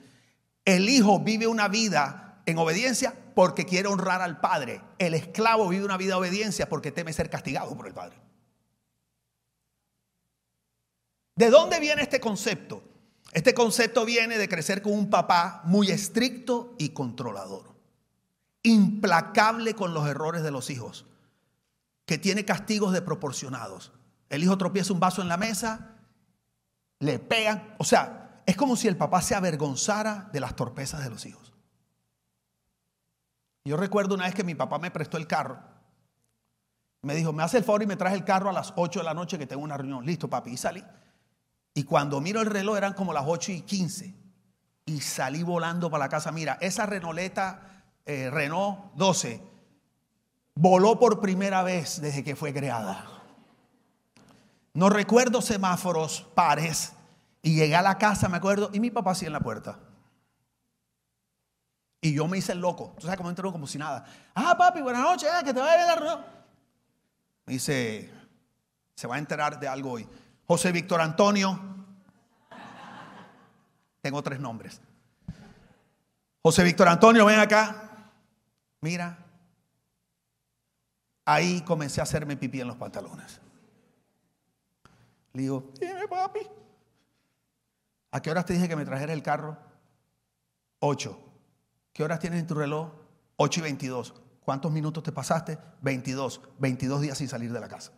[0.64, 4.80] El hijo vive una vida en obediencia porque quiere honrar al padre.
[4.98, 8.18] El esclavo vive una vida de obediencia porque teme ser castigado por el padre.
[11.34, 12.87] ¿De dónde viene este concepto?
[13.32, 17.74] Este concepto viene de crecer con un papá muy estricto y controlador,
[18.62, 21.06] implacable con los errores de los hijos,
[22.06, 23.92] que tiene castigos desproporcionados.
[24.30, 25.96] El hijo tropieza un vaso en la mesa,
[27.00, 31.10] le pegan, o sea, es como si el papá se avergonzara de las torpezas de
[31.10, 31.52] los hijos.
[33.64, 35.58] Yo recuerdo una vez que mi papá me prestó el carro.
[37.02, 39.04] Me dijo, me hace el favor y me traje el carro a las 8 de
[39.04, 40.06] la noche que tengo una reunión.
[40.06, 40.52] Listo, papi.
[40.52, 40.82] Y salí.
[41.78, 44.12] Y cuando miro el reloj eran como las 8 y 15.
[44.86, 46.32] Y salí volando para la casa.
[46.32, 49.40] Mira, esa Renoleta eh, Renault 12
[50.56, 53.06] voló por primera vez desde que fue creada.
[54.74, 56.94] No recuerdo semáforos pares.
[57.42, 59.78] Y llegué a la casa, me acuerdo, y mi papá así en la puerta.
[62.00, 62.92] Y yo me hice el loco.
[62.98, 64.04] Tú sabes cómo entró como si nada.
[64.34, 66.26] Ah, papi, buenas noches, eh, que te vaya a dar.
[67.46, 68.12] Me dice,
[68.96, 70.08] se va a enterar de algo hoy.
[70.48, 71.60] José Víctor Antonio.
[74.00, 74.80] Tengo tres nombres.
[76.42, 78.10] José Víctor Antonio, ven acá.
[78.80, 79.26] Mira.
[81.26, 83.42] Ahí comencé a hacerme pipí en los pantalones.
[85.34, 86.40] Le digo, dime papi.
[88.12, 89.58] ¿A qué horas te dije que me trajeras el carro?
[90.78, 91.20] Ocho.
[91.92, 92.90] ¿Qué horas tienes en tu reloj?
[93.36, 94.14] Ocho y veintidós.
[94.40, 95.58] ¿Cuántos minutos te pasaste?
[95.82, 96.40] Veintidós.
[96.58, 97.92] Veintidós días sin salir de la casa.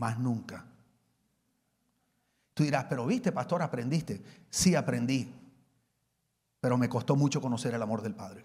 [0.00, 0.64] Más nunca.
[2.54, 4.24] Tú dirás, pero viste, pastor, aprendiste.
[4.48, 5.32] Sí, aprendí,
[6.58, 8.44] pero me costó mucho conocer el amor del Padre.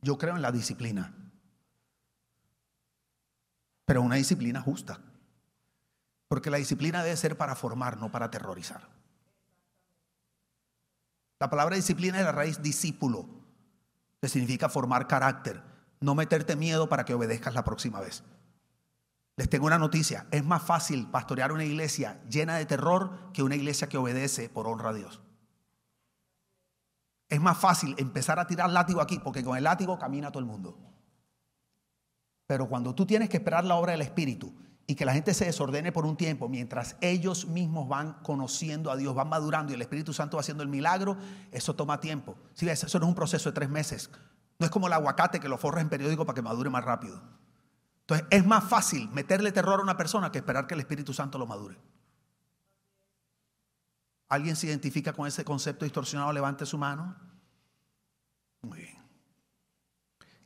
[0.00, 1.12] Yo creo en la disciplina,
[3.84, 5.00] pero una disciplina justa.
[6.28, 8.88] Porque la disciplina debe ser para formar, no para aterrorizar.
[11.40, 13.28] La palabra disciplina es la raíz discípulo,
[14.20, 15.60] que significa formar carácter
[16.00, 18.24] no meterte miedo para que obedezcas la próxima vez.
[19.36, 23.56] Les tengo una noticia, es más fácil pastorear una iglesia llena de terror que una
[23.56, 25.22] iglesia que obedece por honra a Dios.
[27.28, 30.46] Es más fácil empezar a tirar látigo aquí, porque con el látigo camina todo el
[30.46, 30.76] mundo.
[32.46, 34.52] Pero cuando tú tienes que esperar la obra del Espíritu
[34.86, 38.96] y que la gente se desordene por un tiempo, mientras ellos mismos van conociendo a
[38.96, 41.16] Dios, van madurando y el Espíritu Santo va haciendo el milagro,
[41.52, 42.36] eso toma tiempo.
[42.54, 44.10] Si eso no es un proceso de tres meses.
[44.60, 47.20] No es como el aguacate que lo forras en periódico para que madure más rápido.
[48.02, 51.38] Entonces es más fácil meterle terror a una persona que esperar que el Espíritu Santo
[51.38, 51.78] lo madure.
[54.28, 56.30] ¿Alguien se identifica con ese concepto distorsionado?
[56.32, 57.16] Levante su mano.
[58.60, 58.98] Muy bien.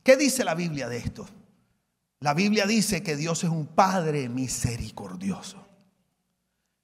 [0.05, 1.27] ¿Qué dice la Biblia de esto?
[2.21, 5.67] La Biblia dice que Dios es un Padre misericordioso.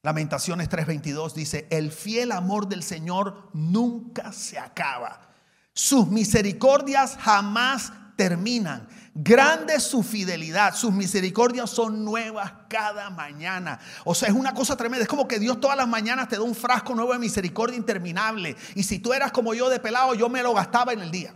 [0.02, 5.29] Lamentaciones 3:22 dice, el fiel amor del Señor nunca se acaba.
[5.72, 8.88] Sus misericordias jamás terminan.
[9.14, 13.80] Grande su fidelidad, sus misericordias son nuevas cada mañana.
[14.04, 15.02] O sea, es una cosa tremenda.
[15.02, 18.56] Es como que Dios todas las mañanas te da un frasco nuevo de misericordia interminable.
[18.74, 21.34] Y si tú eras como yo de pelado, yo me lo gastaba en el día.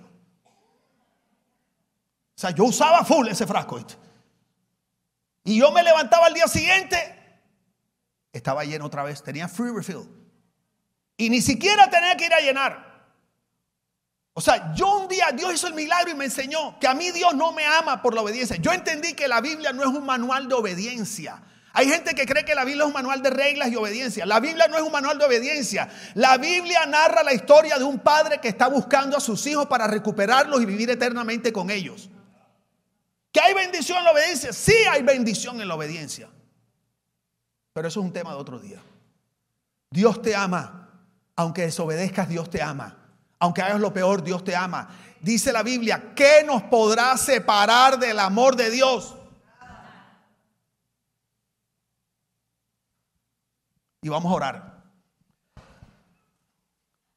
[2.37, 3.85] O sea, yo usaba full ese frasco.
[5.44, 6.97] Y yo me levantaba al día siguiente,
[8.33, 10.09] estaba lleno otra vez, tenía free refill.
[11.16, 12.93] Y ni siquiera tenía que ir a llenar.
[14.37, 17.12] O sea, yo un día Dios hizo el milagro y me enseñó que a mí
[17.12, 18.57] Dios no me ama por la obediencia.
[18.57, 21.40] Yo entendí que la Biblia no es un manual de obediencia.
[21.73, 24.27] Hay gente que cree que la Biblia es un manual de reglas y obediencia.
[24.27, 25.88] La Biblia no es un manual de obediencia.
[26.14, 29.87] La Biblia narra la historia de un padre que está buscando a sus hijos para
[29.87, 32.11] recuperarlos y vivir eternamente con ellos.
[33.33, 34.53] ¿Que hay bendición en la obediencia?
[34.53, 36.29] Sí hay bendición en la obediencia.
[37.73, 38.81] Pero eso es un tema de otro día.
[39.90, 40.81] Dios te ama.
[41.37, 43.04] Aunque desobedezcas, Dios te ama.
[43.38, 44.88] Aunque hagas lo peor, Dios te ama.
[45.20, 49.16] Dice la Biblia, ¿qué nos podrá separar del amor de Dios?
[54.03, 54.85] Y vamos a orar.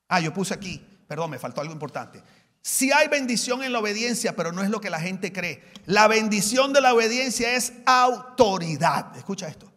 [0.08, 2.24] Ah, yo puse aquí, perdón, me faltó algo importante.
[2.62, 5.64] Si hay bendición en la obediencia, pero no es lo que la gente cree.
[5.86, 9.16] La bendición de la obediencia es autoridad.
[9.18, 9.72] Escucha esto.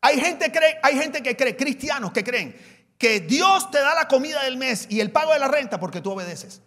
[0.00, 2.56] Hay gente, cree, hay gente que cree, cristianos que creen,
[2.98, 6.00] que Dios te da la comida del mes y el pago de la renta porque
[6.00, 6.60] tú obedeces.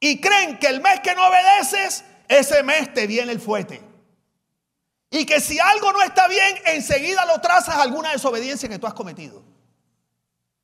[0.00, 3.82] Y creen que el mes que no obedeces, ese mes te viene el fuete.
[5.10, 8.94] Y que si algo no está bien, enseguida lo trazas alguna desobediencia que tú has
[8.94, 9.42] cometido.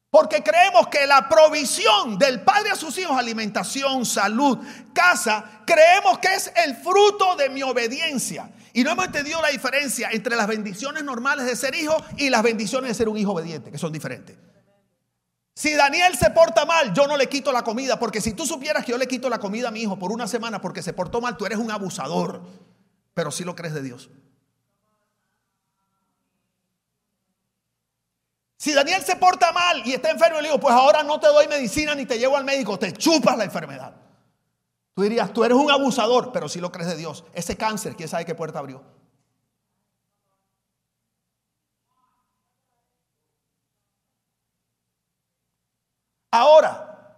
[0.09, 4.59] Porque creemos que la provisión del padre a sus hijos, alimentación, salud,
[4.95, 8.51] casa, creemos que es el fruto de mi obediencia.
[8.73, 12.43] Y no hemos entendido la diferencia entre las bendiciones normales de ser hijo y las
[12.43, 14.37] bendiciones de ser un hijo obediente, que son diferentes.
[15.57, 18.85] Si Daniel se porta mal, yo no le quito la comida, porque si tú supieras
[18.85, 21.23] que yo le quito la comida a mi hijo por una semana porque se portó
[21.23, 22.43] mal, tú eres un abusador.
[23.15, 24.11] Pero si lo crees de Dios.
[28.59, 31.49] Si Daniel se porta mal y está enfermo, le digo, pues ahora no te doy
[31.49, 33.95] medicina ni te llevo al médico, te chupas la enfermedad.
[34.93, 37.25] Tú dirías, tú eres un abusador, pero si lo crees de Dios.
[37.33, 38.85] Ese cáncer, ¿quién sabe qué puerta abrió?
[46.31, 47.17] Ahora,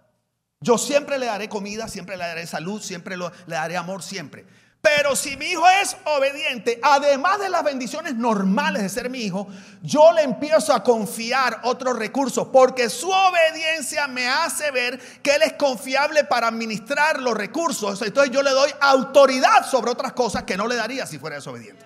[0.60, 4.44] yo siempre le daré comida, siempre le daré salud, siempre le daré amor, siempre.
[4.80, 9.48] Pero si mi hijo es obediente, además de las bendiciones normales de ser mi hijo,
[9.82, 15.42] yo le empiezo a confiar otros recursos, porque su obediencia me hace ver que él
[15.42, 18.00] es confiable para administrar los recursos.
[18.02, 21.84] Entonces yo le doy autoridad sobre otras cosas que no le daría si fuera desobediente.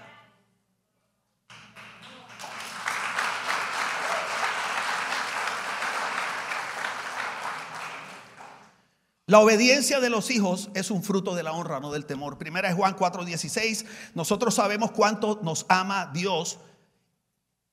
[9.26, 12.38] La obediencia de los hijos es un fruto de la honra, no del temor.
[12.38, 13.84] Primera es Juan 4:16.
[14.14, 16.58] Nosotros sabemos cuánto nos ama Dios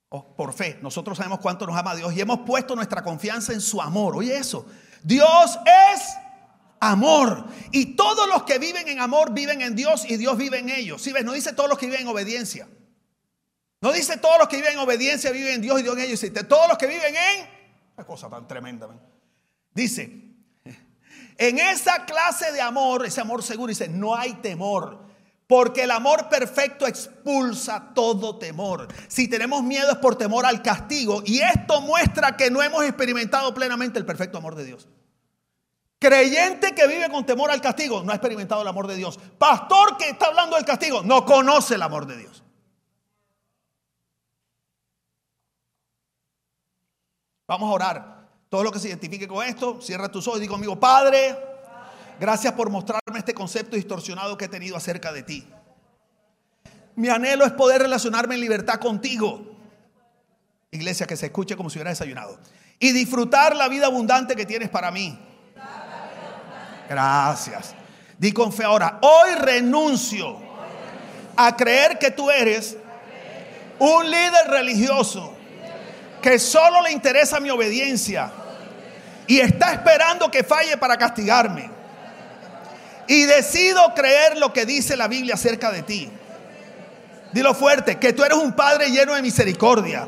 [0.09, 0.77] por fe.
[0.81, 4.15] Nosotros sabemos cuánto nos ama Dios y hemos puesto nuestra confianza en su amor.
[4.15, 4.65] Oye eso.
[5.03, 5.57] Dios
[5.93, 6.13] es
[6.79, 7.45] amor.
[7.71, 11.01] Y todos los que viven en amor viven en Dios y Dios vive en ellos.
[11.01, 12.67] Si ves, no dice todos los que viven en obediencia.
[13.81, 16.21] No dice todos los que viven en obediencia viven en Didios y Dios en ellos.
[16.21, 17.49] Dice todos los que viven en...
[17.95, 18.87] Una cosa tan tremenda.
[19.73, 20.28] Dice,
[21.39, 25.07] en esa clase de amor, ese amor seguro, dice, no hay temor.
[25.47, 28.87] Porque el amor perfecto expulsa todo temor.
[29.07, 31.23] Si tenemos miedo es por temor al castigo.
[31.25, 34.89] Y esto muestra que no hemos experimentado plenamente el perfecto amor de Dios.
[35.97, 39.17] Creyente que vive con temor al castigo no ha experimentado el amor de Dios.
[39.37, 42.43] Pastor que está hablando del castigo no conoce el amor de Dios.
[47.47, 48.18] Vamos a orar.
[48.49, 51.37] Todo lo que se identifique con esto, cierra tus ojos y digo conmigo, Padre,
[52.19, 55.47] gracias por mostrarme este concepto distorsionado que he tenido acerca de ti.
[56.95, 59.55] Mi anhelo es poder relacionarme en libertad contigo.
[60.71, 62.39] Iglesia, que se escuche como si hubiera desayunado.
[62.79, 65.17] Y disfrutar la vida abundante que tienes para mí.
[66.89, 67.75] Gracias.
[68.17, 70.37] Di con fe ahora, hoy renuncio
[71.35, 72.75] a creer que tú eres
[73.77, 75.38] un líder religioso
[76.21, 78.31] que solo le interesa mi obediencia
[79.27, 81.69] y está esperando que falle para castigarme.
[83.07, 86.11] Y decido creer lo que dice la Biblia acerca de ti.
[87.31, 90.07] Dilo fuerte, que tú eres un Padre lleno de misericordia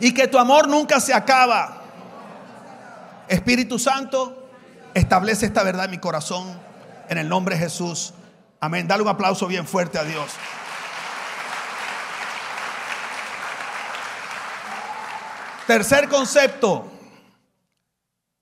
[0.00, 1.82] y que tu amor nunca se acaba.
[3.28, 4.48] Espíritu Santo,
[4.94, 6.58] establece esta verdad en mi corazón
[7.08, 8.14] en el nombre de Jesús.
[8.60, 8.86] Amén.
[8.86, 10.30] Dale un aplauso bien fuerte a Dios.
[15.66, 16.90] Tercer concepto.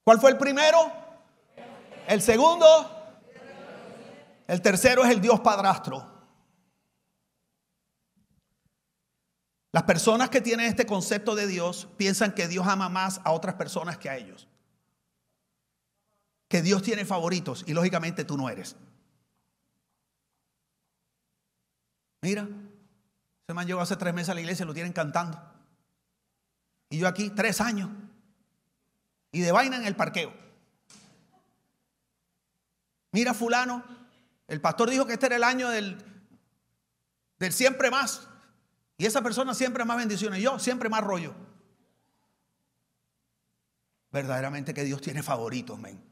[0.05, 0.93] ¿Cuál fue el primero?
[2.07, 2.67] El segundo.
[4.47, 6.11] El tercero es el Dios padrastro.
[9.73, 13.55] Las personas que tienen este concepto de Dios piensan que Dios ama más a otras
[13.55, 14.49] personas que a ellos.
[16.49, 18.75] Que Dios tiene favoritos y lógicamente tú no eres.
[22.23, 25.50] Mira, ese man llegó hace tres meses a la iglesia y lo tienen cantando.
[26.91, 27.89] Y yo aquí tres años.
[29.33, 30.35] Y de vaina en el parqueo.
[33.13, 33.83] Mira fulano,
[34.49, 35.97] el pastor dijo que este era el año del,
[37.39, 38.29] del siempre más.
[38.99, 40.43] Y esa persona siempre más bendiciones.
[40.43, 41.35] Yo siempre más rollo.
[44.13, 46.05] Verdaderamente que Dios tiene favoritos, men.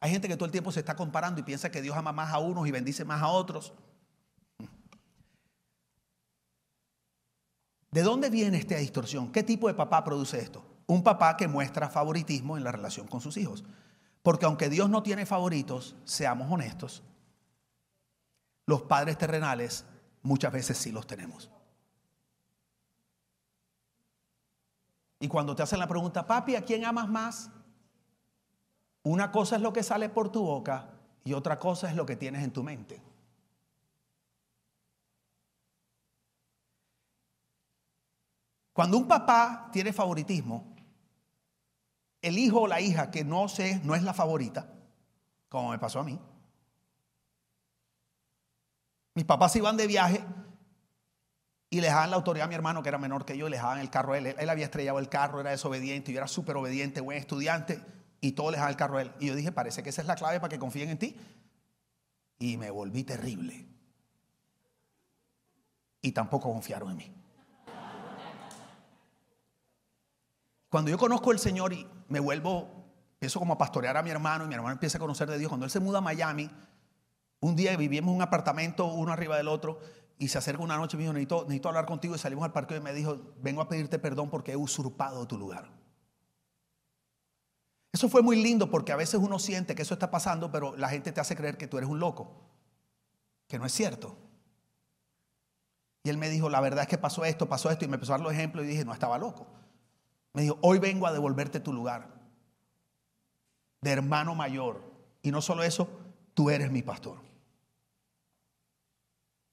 [0.00, 2.32] Hay gente que todo el tiempo se está comparando y piensa que Dios ama más
[2.32, 3.72] a unos y bendice más a otros.
[7.90, 9.32] ¿De dónde viene esta distorsión?
[9.32, 10.64] ¿Qué tipo de papá produce esto?
[10.86, 13.64] Un papá que muestra favoritismo en la relación con sus hijos.
[14.22, 17.02] Porque aunque Dios no tiene favoritos, seamos honestos,
[18.66, 19.84] los padres terrenales
[20.22, 21.50] muchas veces sí los tenemos.
[25.18, 27.50] Y cuando te hacen la pregunta, papi, ¿a quién amas más?
[29.02, 30.90] Una cosa es lo que sale por tu boca
[31.24, 33.02] y otra cosa es lo que tienes en tu mente.
[38.80, 40.74] Cuando un papá tiene favoritismo,
[42.22, 44.72] el hijo o la hija que no sé, no es la favorita,
[45.50, 46.18] como me pasó a mí.
[49.14, 50.24] Mis papás iban de viaje
[51.68, 53.56] y le dejaban la autoridad a mi hermano, que era menor que yo, y le
[53.56, 54.28] dejaban el carro a él.
[54.28, 57.84] Él había estrellado el carro, era desobediente, yo era súper obediente, buen estudiante,
[58.22, 59.12] y todo le dejaban el carro a él.
[59.20, 61.14] Y yo dije, parece que esa es la clave para que confíen en ti.
[62.38, 63.66] Y me volví terrible.
[66.00, 67.19] Y tampoco confiaron en mí.
[70.70, 72.68] Cuando yo conozco al Señor y me vuelvo,
[73.14, 75.48] empiezo como a pastorear a mi hermano y mi hermano empieza a conocer de Dios,
[75.48, 76.48] cuando él se muda a Miami,
[77.40, 79.80] un día vivíamos en un apartamento uno arriba del otro
[80.16, 82.52] y se acerca una noche y me dijo, necesito, necesito hablar contigo y salimos al
[82.52, 85.72] parque y me dijo, vengo a pedirte perdón porque he usurpado tu lugar.
[87.92, 90.88] Eso fue muy lindo porque a veces uno siente que eso está pasando, pero la
[90.88, 92.44] gente te hace creer que tú eres un loco,
[93.48, 94.16] que no es cierto.
[96.04, 98.12] Y él me dijo, la verdad es que pasó esto, pasó esto, y me empezó
[98.12, 99.48] a dar los ejemplos y dije, no estaba loco.
[100.32, 102.08] Me dijo, hoy vengo a devolverte tu lugar
[103.80, 104.82] de hermano mayor.
[105.22, 105.88] Y no solo eso,
[106.34, 107.18] tú eres mi pastor.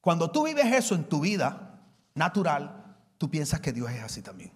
[0.01, 1.81] Cuando tú vives eso en tu vida
[2.13, 4.51] natural, tú piensas que Dios es así también.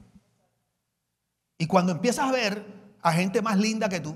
[1.57, 2.65] Y cuando empiezas a ver
[3.01, 4.15] a gente más linda que tú,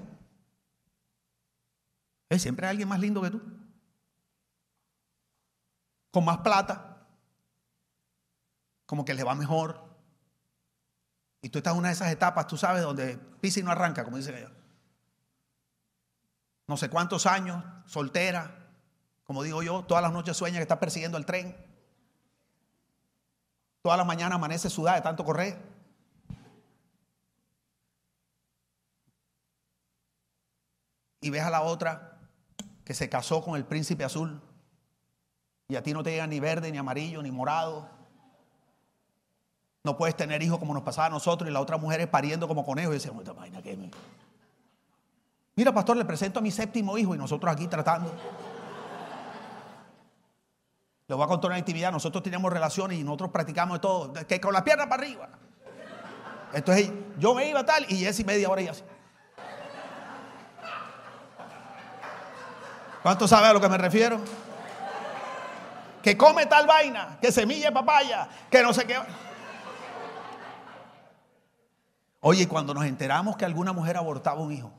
[2.30, 2.40] ¿eh?
[2.40, 3.42] siempre hay alguien más lindo que tú,
[6.12, 7.06] con más plata,
[8.86, 9.85] como que le va mejor,
[11.46, 14.04] y tú estás en una de esas etapas, tú sabes, donde pisa y no arranca,
[14.04, 14.52] como dicen ellos.
[16.66, 18.68] No sé cuántos años, soltera,
[19.26, 21.56] como digo yo, todas las noches sueña que está persiguiendo el tren.
[23.84, 25.62] Todas las mañanas amanece sudada de tanto correr.
[31.22, 32.22] Y ves a la otra
[32.84, 34.42] que se casó con el príncipe azul.
[35.68, 37.95] Y a ti no te llega ni verde, ni amarillo, ni morado.
[39.86, 42.48] No puedes tener hijos como nos pasaba a nosotros y la otra mujer es pariendo
[42.48, 42.96] como conejos.
[42.96, 43.92] Y decimos, esta vaina que me...
[45.56, 48.12] Mira, pastor, le presento a mi séptimo hijo y nosotros aquí tratando.
[51.08, 51.92] Le voy a contar una intimidad.
[51.92, 54.14] Nosotros tenemos relaciones y nosotros practicamos de todo.
[54.28, 55.30] Que con la pierna para arriba.
[56.52, 58.84] Entonces yo me iba tal y Jessy media hora y así.
[63.04, 64.20] ¿Cuánto sabe a lo que me refiero?
[66.02, 68.98] Que come tal vaina, que semilla papaya, que no sé qué.
[72.28, 74.74] Oye, cuando nos enteramos que alguna mujer abortaba un hijo,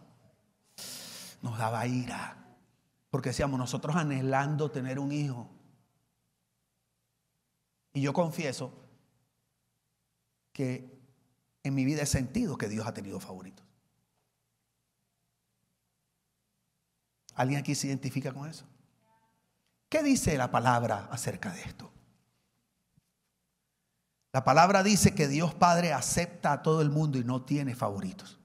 [1.43, 2.45] nos daba ira.
[3.09, 5.49] Porque decíamos, nosotros anhelando tener un hijo.
[7.93, 8.73] Y yo confieso
[10.53, 11.01] que
[11.63, 13.65] en mi vida he sentido que Dios ha tenido favoritos.
[17.37, 18.67] ¿Alguien aquí se identifica con eso?
[19.89, 21.93] ¿Qué dice la palabra acerca de esto?
[24.37, 28.39] La palabra dice que Dios Padre acepta a todo el mundo y no tiene favoritos.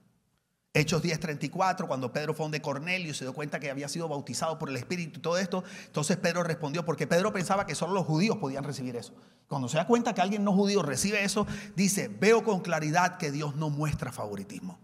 [0.74, 4.58] Hechos 10:34, cuando Pedro fue de Cornelio y se dio cuenta que había sido bautizado
[4.58, 8.06] por el Espíritu y todo esto, entonces Pedro respondió, porque Pedro pensaba que solo los
[8.06, 9.14] judíos podían recibir eso.
[9.50, 13.30] Cuando se da cuenta que alguien no judío recibe eso, dice, veo con claridad que
[13.30, 14.80] Dios no muestra favoritismo.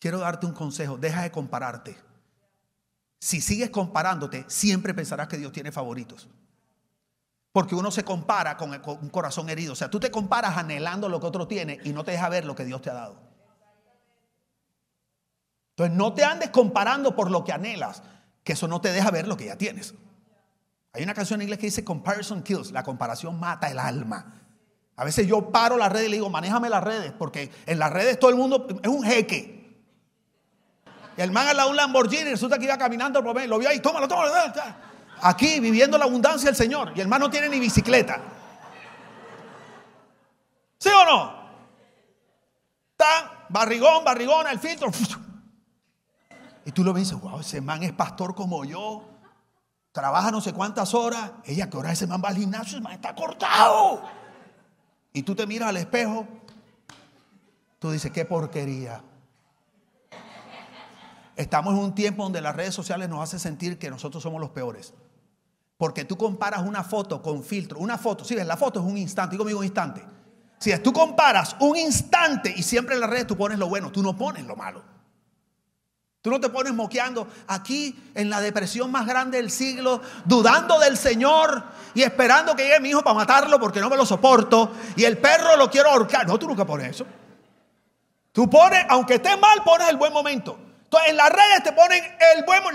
[0.00, 1.96] quiero darte un consejo, deja de compararte.
[3.20, 6.28] Si sigues comparándote, siempre pensarás que Dios tiene favoritos.
[7.54, 9.74] Porque uno se compara con, un corazón herido.
[9.74, 12.44] O sea, tú te comparas anhelando lo que otro tiene y no te deja ver
[12.46, 13.16] lo que Dios te ha dado.
[15.70, 18.02] Entonces no te andes comparando por lo que anhelas,
[18.42, 19.94] que eso no te deja ver lo que ya tienes.
[20.94, 24.42] Hay una canción en inglés que dice comparison kills, la comparación mata el alma.
[24.96, 27.92] A veces yo paro las redes y le digo, manéjame las redes, porque en las
[27.92, 29.80] redes todo el mundo es un jeque.
[31.16, 33.78] Y el man al lado de un Lamborghini resulta que iba caminando lo vio ahí,
[33.78, 34.32] tómalo, tómalo.
[35.26, 36.92] Aquí viviendo la abundancia del Señor.
[36.94, 38.20] Y el man no tiene ni bicicleta.
[40.76, 41.44] ¿Sí o no?
[42.90, 44.90] Está barrigón, barrigón, el filtro.
[46.66, 49.02] Y tú lo ves y dices, wow, ese man es pastor como yo.
[49.92, 51.32] Trabaja no sé cuántas horas.
[51.46, 52.76] Ella, ¿qué hora ese man va al gimnasio?
[52.76, 54.02] Ese man está cortado.
[55.14, 56.28] Y tú te miras al espejo.
[57.78, 59.02] Tú dices, qué porquería.
[61.34, 64.50] Estamos en un tiempo donde las redes sociales nos hacen sentir que nosotros somos los
[64.50, 64.92] peores.
[65.76, 67.78] Porque tú comparas una foto con filtro.
[67.78, 69.32] Una foto, si ves, la foto es un instante.
[69.32, 70.04] Digo conmigo un instante.
[70.58, 74.02] Si tú comparas un instante y siempre en las redes tú pones lo bueno, tú
[74.02, 74.82] no pones lo malo.
[76.22, 80.96] Tú no te pones moqueando aquí en la depresión más grande del siglo, dudando del
[80.96, 81.62] Señor
[81.92, 85.18] y esperando que llegue mi hijo para matarlo porque no me lo soporto y el
[85.18, 86.26] perro lo quiero ahorcar.
[86.26, 87.04] No, tú nunca pones eso.
[88.32, 90.63] Tú pones, aunque esté mal, pones el buen momento
[91.06, 92.02] en las redes te ponen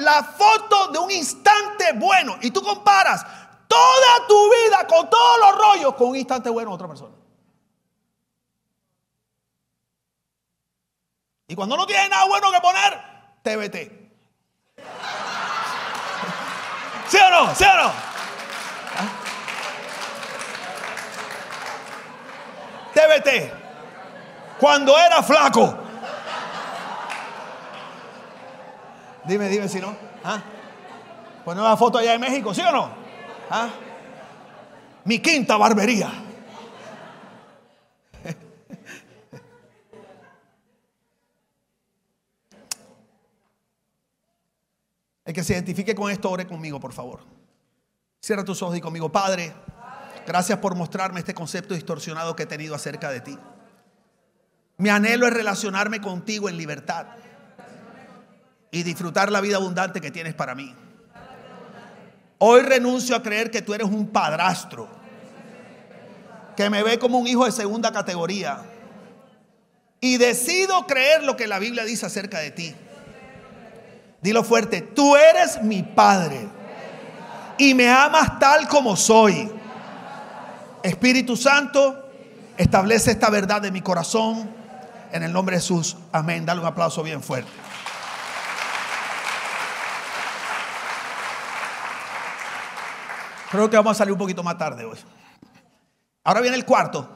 [0.03, 2.37] la foto de un instante bueno.
[2.41, 3.25] Y tú comparas
[3.67, 7.15] toda tu vida con todos los rollos con un instante bueno de otra persona.
[11.47, 12.99] Y cuando no tienes nada bueno que poner,
[13.41, 13.99] TBT.
[17.07, 17.55] ¿Sí o no?
[17.55, 17.91] ¿Sí o no?
[22.93, 23.51] TBT.
[24.59, 25.78] Cuando era flaco.
[29.29, 29.95] Dime, dime si no.
[30.23, 30.41] ¿Ah?
[31.45, 32.89] Pues foto allá en México, ¿sí o no?
[33.51, 33.69] ¿Ah?
[35.05, 36.11] Mi quinta barbería.
[45.25, 47.19] El que se identifique con esto, ore conmigo, por favor.
[48.19, 49.53] Cierra tus ojos y conmigo, Padre,
[50.25, 53.37] gracias por mostrarme este concepto distorsionado que he tenido acerca de ti.
[54.77, 57.05] Mi anhelo es relacionarme contigo en libertad
[58.71, 60.73] y disfrutar la vida abundante que tienes para mí.
[62.37, 64.87] Hoy renuncio a creer que tú eres un padrastro,
[66.55, 68.61] que me ve como un hijo de segunda categoría.
[70.01, 72.73] Y decido creer lo que la Biblia dice acerca de ti.
[74.21, 76.47] Dilo fuerte, tú eres mi padre
[77.57, 79.51] y me amas tal como soy.
[80.81, 82.09] Espíritu Santo,
[82.57, 84.49] establece esta verdad de mi corazón
[85.11, 85.97] en el nombre de Jesús.
[86.11, 86.45] Amén.
[86.45, 87.49] Dale un aplauso bien fuerte.
[93.49, 94.97] Creo que vamos a salir un poquito más tarde hoy.
[96.23, 97.09] Ahora viene el cuarto.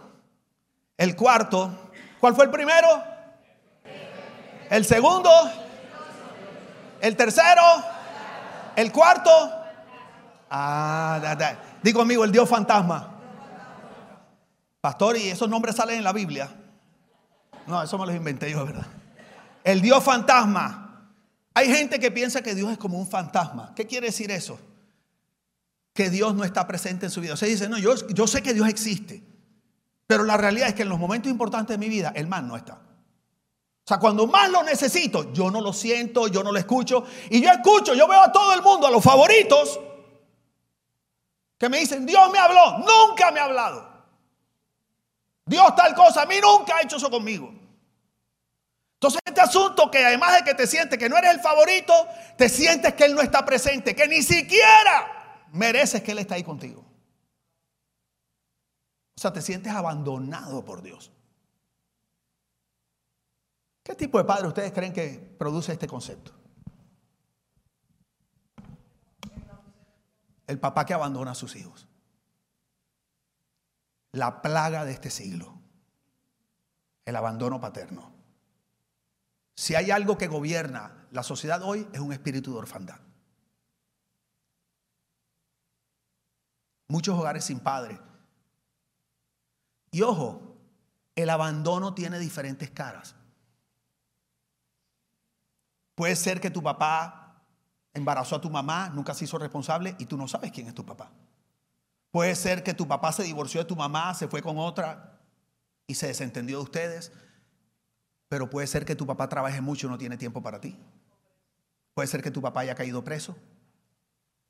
[0.98, 1.92] El cuarto.
[2.20, 3.04] ¿Cuál fue el primero?
[4.70, 5.30] El segundo.
[7.00, 7.62] El tercero.
[8.76, 9.30] El cuarto.
[10.50, 13.10] Ah, da, Digo conmigo, el Dios fantasma.
[14.82, 16.50] Pastor, ¿y esos nombres salen en la Biblia?
[17.68, 18.88] No, eso me los inventé yo, ¿verdad?
[19.64, 21.10] El Dios fantasma.
[21.54, 23.74] Hay gente que piensa que Dios es como un fantasma.
[23.76, 24.60] ¿Qué quiere decir eso?
[25.94, 27.38] Que Dios no está presente en su vida.
[27.38, 29.24] Se dice, no, yo, yo sé que Dios existe,
[30.08, 32.58] pero la realidad es que en los momentos importantes de mi vida, el mal no
[32.58, 32.74] está.
[32.74, 37.06] O sea, cuando más lo necesito, yo no lo siento, yo no lo escucho.
[37.30, 39.80] Y yo escucho, yo veo a todo el mundo, a los favoritos,
[41.58, 43.92] que me dicen, Dios me habló, nunca me ha hablado.
[45.46, 47.54] Dios tal cosa, a mí nunca ha hecho eso conmigo.
[48.94, 51.94] Entonces este asunto que además de que te sientes que no eres el favorito,
[52.38, 55.13] te sientes que Él no está presente, que ni siquiera
[55.54, 56.84] mereces que Él esté ahí contigo.
[59.16, 61.12] O sea, te sientes abandonado por Dios.
[63.84, 66.32] ¿Qué tipo de padre ustedes creen que produce este concepto?
[70.48, 71.88] El papá que abandona a sus hijos.
[74.12, 75.60] La plaga de este siglo.
[77.06, 78.12] El abandono paterno.
[79.56, 83.03] Si hay algo que gobierna la sociedad hoy es un espíritu de orfandad.
[86.94, 88.00] Muchos hogares sin padre.
[89.90, 90.60] Y ojo,
[91.16, 93.16] el abandono tiene diferentes caras.
[95.96, 97.42] Puede ser que tu papá
[97.96, 100.86] embarazó a tu mamá, nunca se hizo responsable y tú no sabes quién es tu
[100.86, 101.10] papá.
[102.12, 105.20] Puede ser que tu papá se divorció de tu mamá, se fue con otra
[105.88, 107.12] y se desentendió de ustedes.
[108.28, 110.80] Pero puede ser que tu papá trabaje mucho y no tiene tiempo para ti.
[111.96, 113.36] Puede ser que tu papá haya caído preso.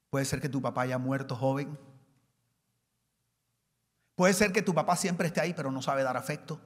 [0.09, 1.79] Puede ser que tu papá haya muerto joven.
[4.15, 6.59] Puede ser que tu papá siempre esté ahí pero no sabe dar afecto,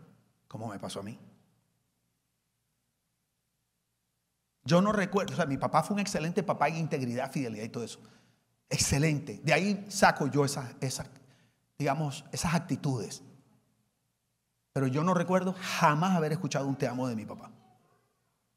[0.48, 1.18] como me pasó a mí.
[4.64, 7.70] Yo no recuerdo, o sea, mi papá fue un excelente papá en integridad, fidelidad y
[7.70, 8.02] todo eso.
[8.70, 9.40] Excelente.
[9.42, 10.76] De ahí saco yo esas,
[11.78, 13.24] digamos, esas actitudes.
[14.74, 17.50] Pero yo no recuerdo jamás haber escuchado un te amo de mi papá,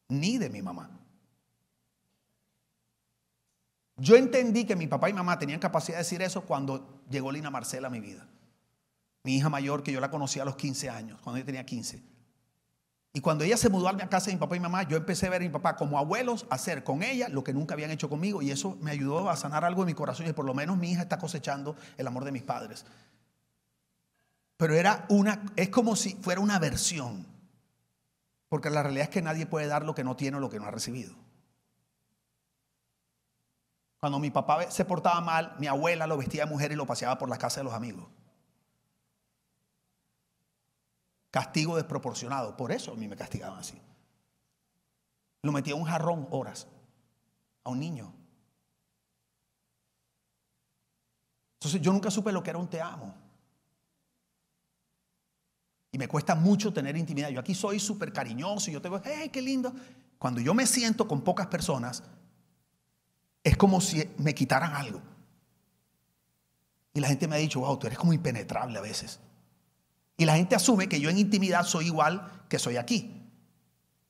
[0.08, 0.90] ni de mi mamá.
[3.96, 7.50] Yo entendí que mi papá y mamá tenían capacidad de decir eso cuando llegó Lina
[7.50, 8.26] Marcela a mi vida.
[9.22, 12.02] Mi hija mayor, que yo la conocí a los 15 años, cuando yo tenía 15.
[13.12, 14.96] Y cuando ella se mudó a mi casa de mi papá y mi mamá, yo
[14.96, 17.90] empecé a ver a mi papá como abuelos hacer con ella lo que nunca habían
[17.90, 18.40] hecho conmigo.
[18.40, 20.28] Y eso me ayudó a sanar algo en mi corazón.
[20.28, 22.86] Y por lo menos mi hija está cosechando el amor de mis padres.
[24.56, 27.26] Pero era una, es como si fuera una versión.
[28.48, 30.60] Porque la realidad es que nadie puede dar lo que no tiene o lo que
[30.60, 31.14] no ha recibido.
[33.98, 37.18] Cuando mi papá se portaba mal, mi abuela lo vestía de mujer y lo paseaba
[37.18, 38.06] por la casa de los amigos.
[41.30, 42.56] Castigo desproporcionado.
[42.56, 43.80] Por eso a mí me castigaban así.
[45.42, 46.66] Lo metía en un jarrón horas
[47.64, 48.12] a un niño.
[51.54, 53.14] Entonces yo nunca supe lo que era un te amo.
[55.92, 57.30] Y me cuesta mucho tener intimidad.
[57.30, 59.72] Yo aquí soy súper cariñoso y yo te digo, hey, qué lindo.
[60.18, 62.02] Cuando yo me siento con pocas personas,
[63.42, 65.00] es como si me quitaran algo.
[66.92, 69.20] Y la gente me ha dicho, wow, tú eres como impenetrable a veces.
[70.20, 73.26] Y la gente asume que yo en intimidad soy igual que soy aquí.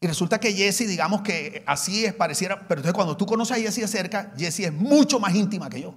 [0.01, 3.61] Y resulta que Jessie, digamos que así es, pareciera, pero entonces cuando tú conoces a
[3.61, 5.95] Jessie de cerca, Jessie es mucho más íntima que yo.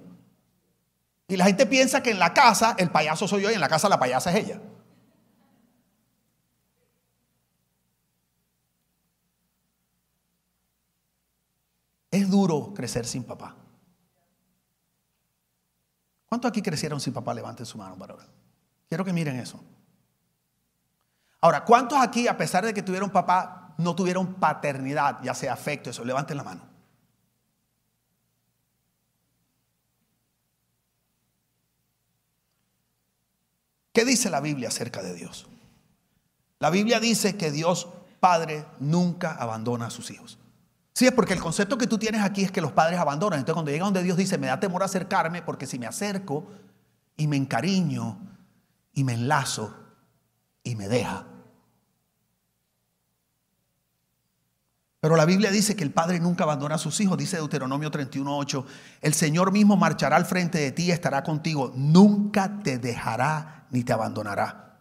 [1.26, 3.68] Y la gente piensa que en la casa el payaso soy yo y en la
[3.68, 4.60] casa la payasa es ella.
[12.12, 13.56] Es duro crecer sin papá.
[16.26, 17.34] ¿Cuántos aquí crecieron sin papá?
[17.34, 18.28] Levanten su mano para ahora.
[18.88, 19.60] Quiero que miren eso.
[21.44, 25.90] Ahora, ¿cuántos aquí, a pesar de que tuvieron papá, no tuvieron paternidad, ya sea afecto,
[25.90, 26.02] eso?
[26.02, 26.62] Levanten la mano.
[33.92, 35.46] ¿Qué dice la Biblia acerca de Dios?
[36.60, 37.88] La Biblia dice que Dios
[38.20, 40.38] Padre nunca abandona a sus hijos.
[40.94, 43.40] Sí, es porque el concepto que tú tienes aquí es que los padres abandonan.
[43.40, 46.46] Entonces cuando llega donde Dios dice, me da temor acercarme porque si me acerco
[47.18, 48.18] y me encariño
[48.94, 49.74] y me enlazo
[50.62, 51.26] y me deja.
[55.04, 58.64] Pero la Biblia dice que el Padre nunca abandona a sus hijos, dice Deuteronomio 31.8,
[59.02, 63.84] el Señor mismo marchará al frente de ti y estará contigo, nunca te dejará ni
[63.84, 64.78] te abandonará.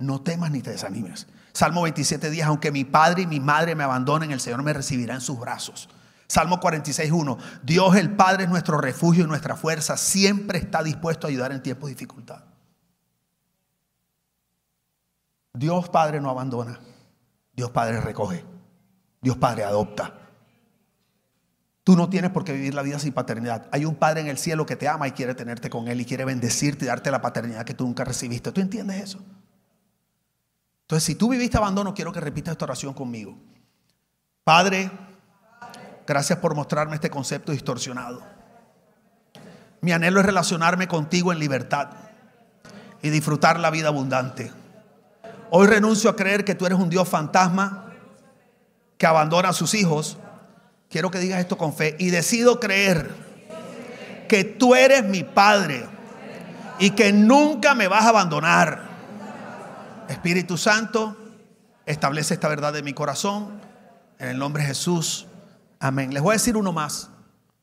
[0.00, 1.28] No temas ni te desanimes.
[1.52, 5.14] Salmo 27 días, aunque mi padre y mi madre me abandonen, el Señor me recibirá
[5.14, 5.88] en sus brazos.
[6.26, 11.30] Salmo 46.1, Dios el Padre es nuestro refugio y nuestra fuerza, siempre está dispuesto a
[11.30, 12.42] ayudar en tiempos de dificultad.
[15.54, 16.80] Dios Padre no abandona,
[17.54, 18.44] Dios Padre recoge,
[19.22, 20.12] Dios Padre adopta.
[21.84, 23.66] Tú no tienes por qué vivir la vida sin paternidad.
[23.72, 26.04] Hay un Padre en el cielo que te ama y quiere tenerte con Él y
[26.04, 28.52] quiere bendecirte y darte la paternidad que tú nunca recibiste.
[28.52, 29.18] ¿Tú entiendes eso?
[30.82, 33.36] Entonces, si tú viviste abandono, quiero que repitas esta oración conmigo.
[34.44, 34.90] Padre,
[36.06, 38.22] gracias por mostrarme este concepto distorsionado.
[39.80, 41.90] Mi anhelo es relacionarme contigo en libertad
[43.02, 44.52] y disfrutar la vida abundante.
[45.50, 47.91] Hoy renuncio a creer que tú eres un Dios fantasma
[48.98, 50.18] que abandona a sus hijos.
[50.88, 51.96] Quiero que digas esto con fe.
[51.98, 53.10] Y decido creer
[54.28, 55.86] que tú eres mi Padre
[56.78, 58.92] y que nunca me vas a abandonar
[60.08, 61.16] Espíritu Santo,
[61.86, 63.60] establece esta verdad de mi corazón.
[64.18, 65.26] En el nombre de Jesús.
[65.80, 66.14] Amén.
[66.14, 67.10] Les voy a decir uno más,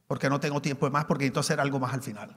[0.08, 2.36] porque no tengo tiempo de más, porque necesito hacer algo más al final.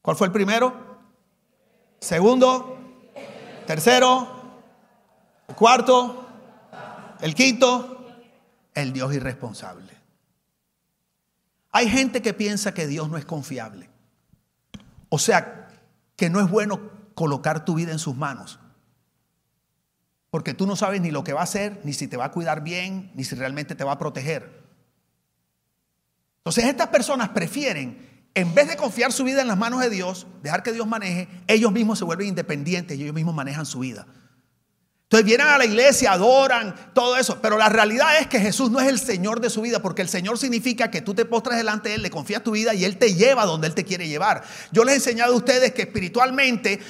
[0.00, 0.74] ¿Cuál fue el primero?
[2.00, 2.78] Segundo.
[3.66, 4.28] Tercero.
[5.54, 6.27] Cuarto.
[7.20, 7.94] El quinto.
[8.74, 9.92] El Dios irresponsable.
[11.72, 13.88] Hay gente que piensa que Dios no es confiable.
[15.08, 15.68] O sea,
[16.16, 18.58] que no es bueno colocar tu vida en sus manos.
[20.30, 22.32] Porque tú no sabes ni lo que va a hacer, ni si te va a
[22.32, 24.62] cuidar bien, ni si realmente te va a proteger.
[26.38, 30.26] Entonces estas personas prefieren, en vez de confiar su vida en las manos de Dios,
[30.42, 34.06] dejar que Dios maneje, ellos mismos se vuelven independientes y ellos mismos manejan su vida.
[35.08, 37.38] Entonces vienen a la iglesia, adoran, todo eso.
[37.40, 40.08] Pero la realidad es que Jesús no es el Señor de su vida, porque el
[40.10, 42.98] Señor significa que tú te postras delante de Él, le confías tu vida y Él
[42.98, 44.42] te lleva donde Él te quiere llevar.
[44.70, 46.80] Yo les he enseñado a ustedes que espiritualmente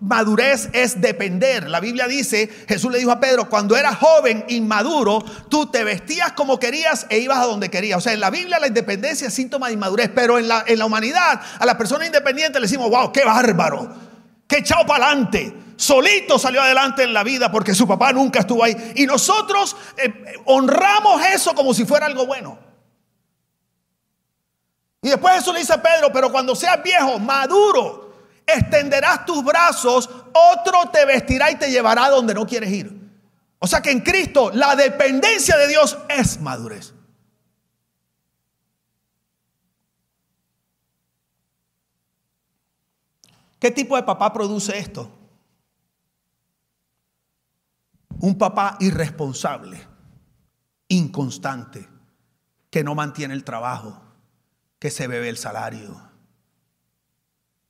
[0.00, 1.70] madurez es depender.
[1.70, 6.32] La Biblia dice, Jesús le dijo a Pedro, cuando eras joven, inmaduro, tú te vestías
[6.32, 7.98] como querías e ibas a donde querías.
[7.98, 10.80] O sea, en la Biblia la independencia es síntoma de inmadurez, pero en la, en
[10.80, 14.11] la humanidad a la persona independiente le decimos, wow, qué bárbaro,
[14.52, 15.54] qué echado para adelante.
[15.76, 18.92] Solito salió adelante en la vida porque su papá nunca estuvo ahí.
[18.96, 20.12] Y nosotros eh,
[20.44, 22.58] honramos eso como si fuera algo bueno.
[25.00, 28.14] Y después eso le dice a Pedro, pero cuando seas viejo, maduro,
[28.46, 32.92] extenderás tus brazos, otro te vestirá y te llevará donde no quieres ir.
[33.58, 36.92] O sea que en Cristo la dependencia de Dios es madurez.
[43.62, 45.08] ¿Qué tipo de papá produce esto?
[48.18, 49.80] Un papá irresponsable,
[50.88, 51.88] inconstante,
[52.70, 54.02] que no mantiene el trabajo,
[54.80, 56.10] que se bebe el salario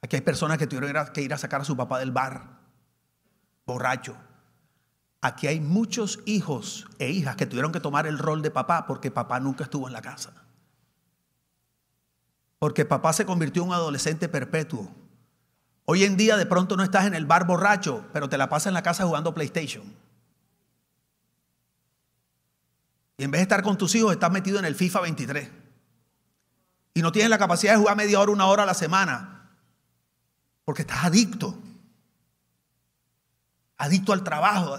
[0.01, 2.61] Aquí hay personas que tuvieron que ir a sacar a su papá del bar,
[3.66, 4.16] borracho.
[5.20, 9.11] Aquí hay muchos hijos e hijas que tuvieron que tomar el rol de papá porque
[9.11, 10.32] papá nunca estuvo en la casa.
[12.59, 15.01] Porque papá se convirtió en un adolescente perpetuo.
[15.85, 18.68] Hoy en día de pronto no estás en el bar borracho, pero te la pasas
[18.68, 19.83] en la casa jugando PlayStation.
[23.16, 25.51] Y en vez de estar con tus hijos, estás metido en el FIFA 23.
[26.95, 29.51] Y no tienes la capacidad de jugar media hora, una hora a la semana.
[30.64, 31.59] Porque estás adicto.
[33.78, 34.78] Adicto al trabajo.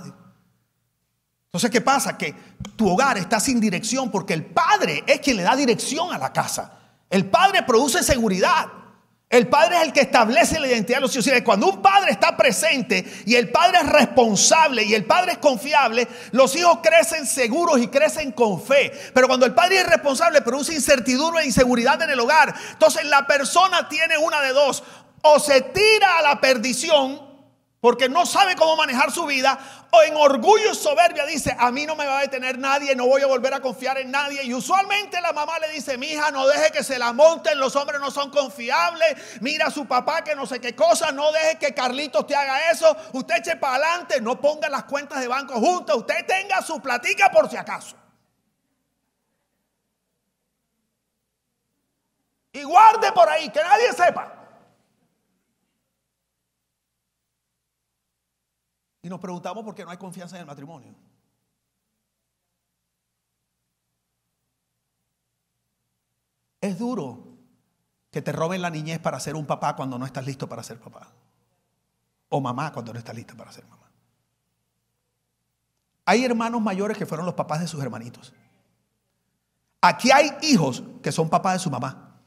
[1.45, 2.17] Entonces, ¿qué pasa?
[2.17, 2.33] Que
[2.75, 6.33] tu hogar está sin dirección porque el padre es quien le da dirección a la
[6.33, 6.79] casa.
[7.09, 8.82] El padre produce seguridad.
[9.33, 11.41] El padre es el que establece la identidad de los hijos.
[11.43, 16.07] Cuando un padre está presente y el padre es responsable y el padre es confiable,
[16.33, 18.91] los hijos crecen seguros y crecen con fe.
[19.11, 22.53] Pero cuando el padre es responsable, produce incertidumbre e inseguridad en el hogar.
[22.73, 24.83] Entonces la persona tiene una de dos
[25.23, 27.32] o se tira a la perdición
[27.83, 29.59] porque no sabe cómo manejar su vida,
[29.91, 33.07] o en orgullo y soberbia dice, a mí no me va a detener nadie, no
[33.07, 34.41] voy a volver a confiar en nadie.
[34.45, 37.75] Y usualmente la mamá le dice, mi hija, no deje que se la monten, los
[37.75, 41.59] hombres no son confiables, mira a su papá que no sé qué cosa, no deje
[41.59, 45.55] que Carlitos te haga eso, usted eche para adelante, no ponga las cuentas de banco
[45.55, 47.97] juntas, usted tenga su platica por si acaso.
[52.53, 54.42] Y guarde por ahí, que nadie sepa.
[59.03, 60.95] Y nos preguntamos por qué no hay confianza en el matrimonio.
[66.61, 67.27] Es duro
[68.09, 70.79] que te roben la niñez para ser un papá cuando no estás listo para ser
[70.79, 71.11] papá.
[72.29, 73.91] O mamá cuando no estás lista para ser mamá.
[76.05, 78.33] Hay hermanos mayores que fueron los papás de sus hermanitos.
[79.81, 82.21] Aquí hay hijos que son papás de su mamá.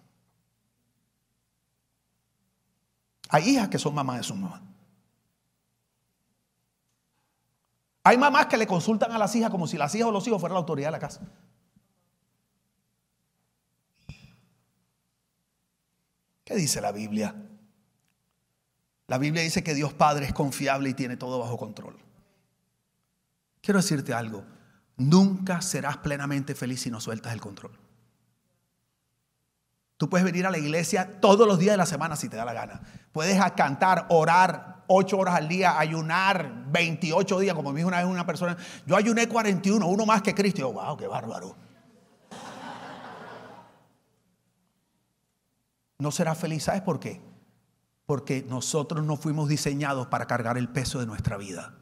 [3.30, 4.75] Hay hijas que son mamás de su mamá.
[8.06, 10.38] Hay mamás que le consultan a las hijas como si las hijas o los hijos
[10.38, 11.22] fueran la autoridad de la casa.
[16.44, 17.34] ¿Qué dice la Biblia?
[19.08, 21.96] La Biblia dice que Dios Padre es confiable y tiene todo bajo control.
[23.60, 24.44] Quiero decirte algo,
[24.96, 27.76] nunca serás plenamente feliz si no sueltas el control.
[29.96, 32.44] Tú puedes venir a la iglesia todos los días de la semana si te da
[32.44, 32.82] la gana.
[33.10, 38.06] Puedes cantar, orar ocho horas al día, ayunar 28 días, como me dijo una vez
[38.06, 38.56] una persona.
[38.86, 40.60] Yo ayuné 41, uno más que Cristo.
[40.60, 41.56] yo, wow, qué bárbaro.
[45.98, 47.22] No serás feliz, ¿sabes por qué?
[48.04, 51.74] Porque nosotros no fuimos diseñados para cargar el peso de nuestra vida.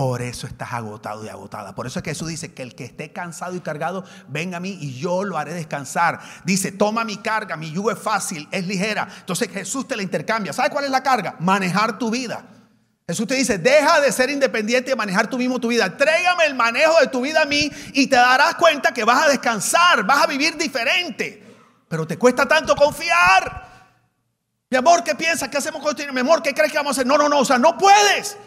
[0.00, 1.74] Por eso estás agotado y agotada.
[1.74, 4.60] Por eso es que Jesús dice que el que esté cansado y cargado, venga a
[4.60, 6.20] mí y yo lo haré descansar.
[6.42, 9.06] Dice, toma mi carga, mi yugo es fácil, es ligera.
[9.18, 10.54] Entonces Jesús te la intercambia.
[10.54, 11.36] ¿Sabes cuál es la carga?
[11.38, 12.46] Manejar tu vida.
[13.06, 15.94] Jesús te dice, deja de ser independiente y manejar tú mismo tu vida.
[15.94, 19.28] Trégame el manejo de tu vida a mí y te darás cuenta que vas a
[19.28, 21.44] descansar, vas a vivir diferente.
[21.90, 23.68] Pero te cuesta tanto confiar.
[24.70, 25.50] Mi amor, ¿qué piensas?
[25.50, 26.10] ¿Qué hacemos con esto?
[26.10, 27.06] Mi amor, ¿qué crees que vamos a hacer?
[27.06, 28.38] No, no, no, o sea, no puedes.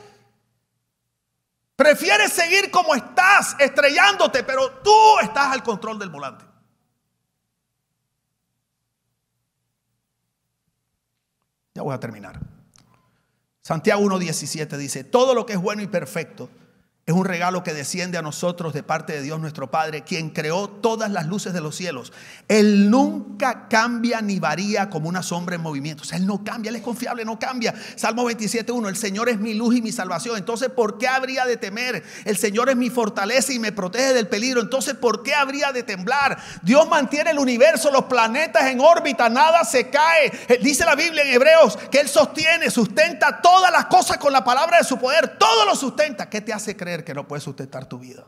[1.76, 6.46] Prefieres seguir como estás, estrellándote, pero tú estás al control del volante.
[11.74, 12.40] Ya voy a terminar.
[13.62, 16.50] Santiago 1.17 dice, todo lo que es bueno y perfecto
[17.06, 20.70] Es un regalo que desciende a nosotros de parte de Dios nuestro Padre, quien creó
[20.70, 22.14] todas las luces de los cielos.
[22.48, 26.04] Él nunca cambia ni varía como una sombra en movimiento.
[26.04, 27.74] O sea, Él no cambia, Él es confiable, no cambia.
[27.98, 30.38] Salmo 27.1, el Señor es mi luz y mi salvación.
[30.38, 32.06] Entonces, ¿por qué habría de temer?
[32.24, 34.62] El Señor es mi fortaleza y me protege del peligro.
[34.62, 36.38] Entonces, ¿por qué habría de temblar?
[36.62, 40.28] Dios mantiene el universo, los planetas en órbita, nada se cae.
[40.48, 44.46] Eh, dice la Biblia en Hebreos que Él sostiene, sustenta todas las cosas con la
[44.46, 45.38] palabra de su poder.
[45.38, 46.30] Todo lo sustenta.
[46.30, 46.93] ¿Qué te hace creer?
[47.02, 48.26] Que no puedes sustentar tu vida.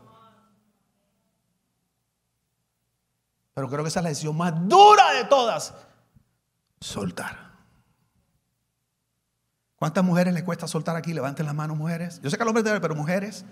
[3.54, 5.72] Pero creo que esa es la decisión más dura de todas.
[6.80, 7.52] Soltar.
[9.76, 11.14] ¿Cuántas mujeres les cuesta soltar aquí?
[11.14, 12.20] Levanten las manos, mujeres.
[12.22, 13.44] Yo sé que al hombre debe, pero mujeres.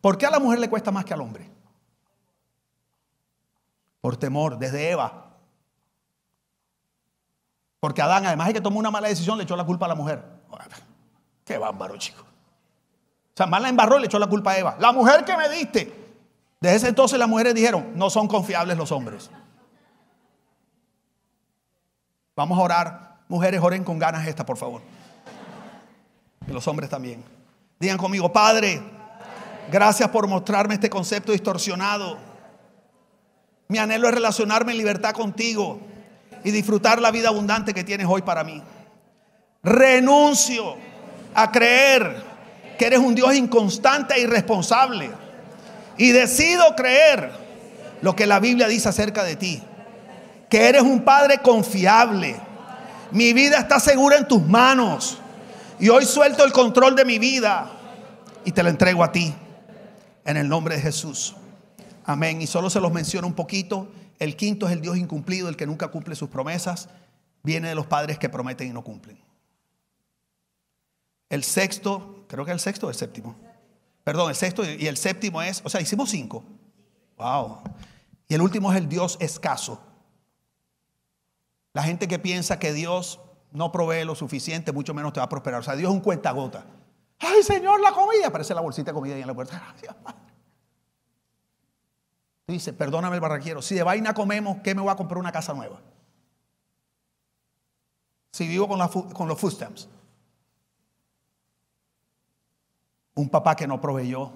[0.00, 1.50] ¿Por qué a la mujer le cuesta más que al hombre?
[4.00, 5.36] Por temor, desde Eva.
[7.80, 9.94] Porque Adán, además de que tomó una mala decisión, le echó la culpa a la
[9.94, 10.24] mujer.
[11.44, 12.24] Qué bárbaro, chico.
[13.34, 14.76] O sea, más la embarró y le echó la culpa a Eva.
[14.78, 15.92] La mujer que me diste.
[16.60, 19.28] Desde ese entonces las mujeres dijeron, no son confiables los hombres.
[22.36, 23.14] Vamos a orar.
[23.26, 24.82] Mujeres, oren con ganas esta, por favor.
[26.46, 27.24] Y los hombres también.
[27.80, 28.80] Digan conmigo, Padre,
[29.70, 32.16] gracias por mostrarme este concepto distorsionado.
[33.66, 35.80] Mi anhelo es relacionarme en libertad contigo
[36.44, 38.62] y disfrutar la vida abundante que tienes hoy para mí.
[39.64, 40.76] Renuncio
[41.34, 42.33] a creer
[42.78, 45.10] que eres un Dios inconstante e irresponsable.
[45.96, 47.30] Y decido creer
[48.02, 49.62] lo que la Biblia dice acerca de ti.
[50.48, 52.36] Que eres un Padre confiable.
[53.10, 55.18] Mi vida está segura en tus manos.
[55.78, 57.70] Y hoy suelto el control de mi vida
[58.44, 59.34] y te la entrego a ti.
[60.24, 61.34] En el nombre de Jesús.
[62.04, 62.42] Amén.
[62.42, 63.88] Y solo se los menciono un poquito.
[64.18, 66.88] El quinto es el Dios incumplido, el que nunca cumple sus promesas.
[67.42, 69.18] Viene de los padres que prometen y no cumplen.
[71.28, 73.34] El sexto, creo que el sexto o el séptimo.
[74.04, 76.44] Perdón, el sexto y el séptimo es, o sea, hicimos cinco.
[77.16, 77.60] Wow.
[78.28, 79.80] Y el último es el Dios escaso.
[81.72, 83.20] La gente que piensa que Dios
[83.50, 85.60] no provee lo suficiente, mucho menos te va a prosperar.
[85.60, 86.66] O sea, Dios es un cuentagota.
[87.18, 88.26] Ay, Señor, la comida.
[88.26, 89.74] Aparece la bolsita de comida ahí en la puerta.
[92.46, 93.62] Dice, perdóname el barraquero.
[93.62, 95.80] Si de vaina comemos, ¿qué me voy a comprar una casa nueva?
[98.32, 99.88] Si vivo con, con los food stamps.
[103.14, 104.32] Un papá que no proveyó.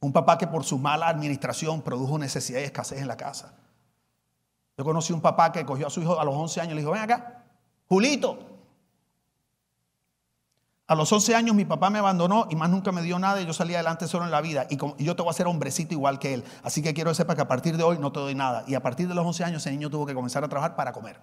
[0.00, 3.54] Un papá que por su mala administración produjo necesidad y escasez en la casa.
[4.78, 6.80] Yo conocí un papá que cogió a su hijo a los 11 años y le
[6.80, 7.44] dijo, ven acá,
[7.86, 8.38] Julito.
[10.86, 13.46] A los 11 años mi papá me abandonó y más nunca me dio nada y
[13.46, 14.66] yo salí adelante solo en la vida.
[14.70, 16.44] Y, yo te voy a hacer hombrecito igual que él.
[16.62, 18.64] Así que quiero que sepa que a partir de hoy no te doy nada.
[18.66, 20.92] Y a partir de los 11 años ese niño tuvo que comenzar a trabajar para
[20.92, 21.20] comer.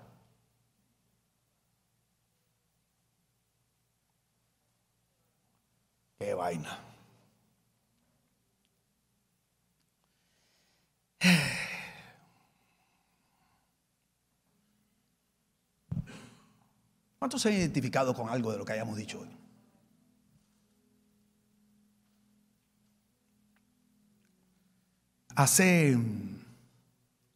[6.18, 6.80] Qué vaina.
[17.20, 19.30] ¿Cuántos se han identificado con algo de lo que hayamos dicho hoy?
[25.36, 25.96] Hace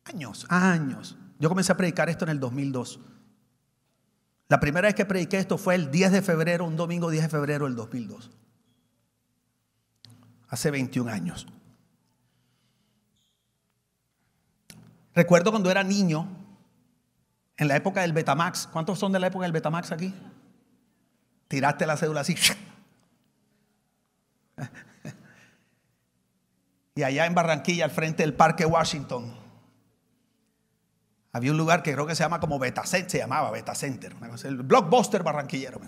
[0.06, 3.00] años, años, yo comencé a predicar esto en el 2002.
[4.48, 7.30] La primera vez que prediqué esto fue el 10 de febrero, un domingo 10 de
[7.30, 8.41] febrero del 2002
[10.52, 11.48] hace 21 años.
[15.16, 16.28] Recuerdo cuando era niño,
[17.58, 18.68] en la época del Betamax.
[18.68, 20.14] ¿Cuántos son de la época del Betamax aquí?
[21.48, 22.36] Tiraste la cédula así.
[26.94, 29.34] Y allá en Barranquilla, al frente del Parque Washington,
[31.32, 34.58] había un lugar que creo que se llama como Beta se llamaba Beta Center, el
[34.58, 35.80] blockbuster barranquillero.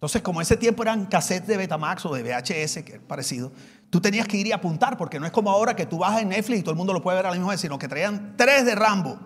[0.00, 3.52] Entonces, como ese tiempo eran cassettes de Betamax o de VHS, que es parecido,
[3.90, 6.30] tú tenías que ir y apuntar, porque no es como ahora que tú vas en
[6.30, 8.34] Netflix y todo el mundo lo puede ver a la misma vez, sino que traían
[8.34, 9.20] tres de Rambo,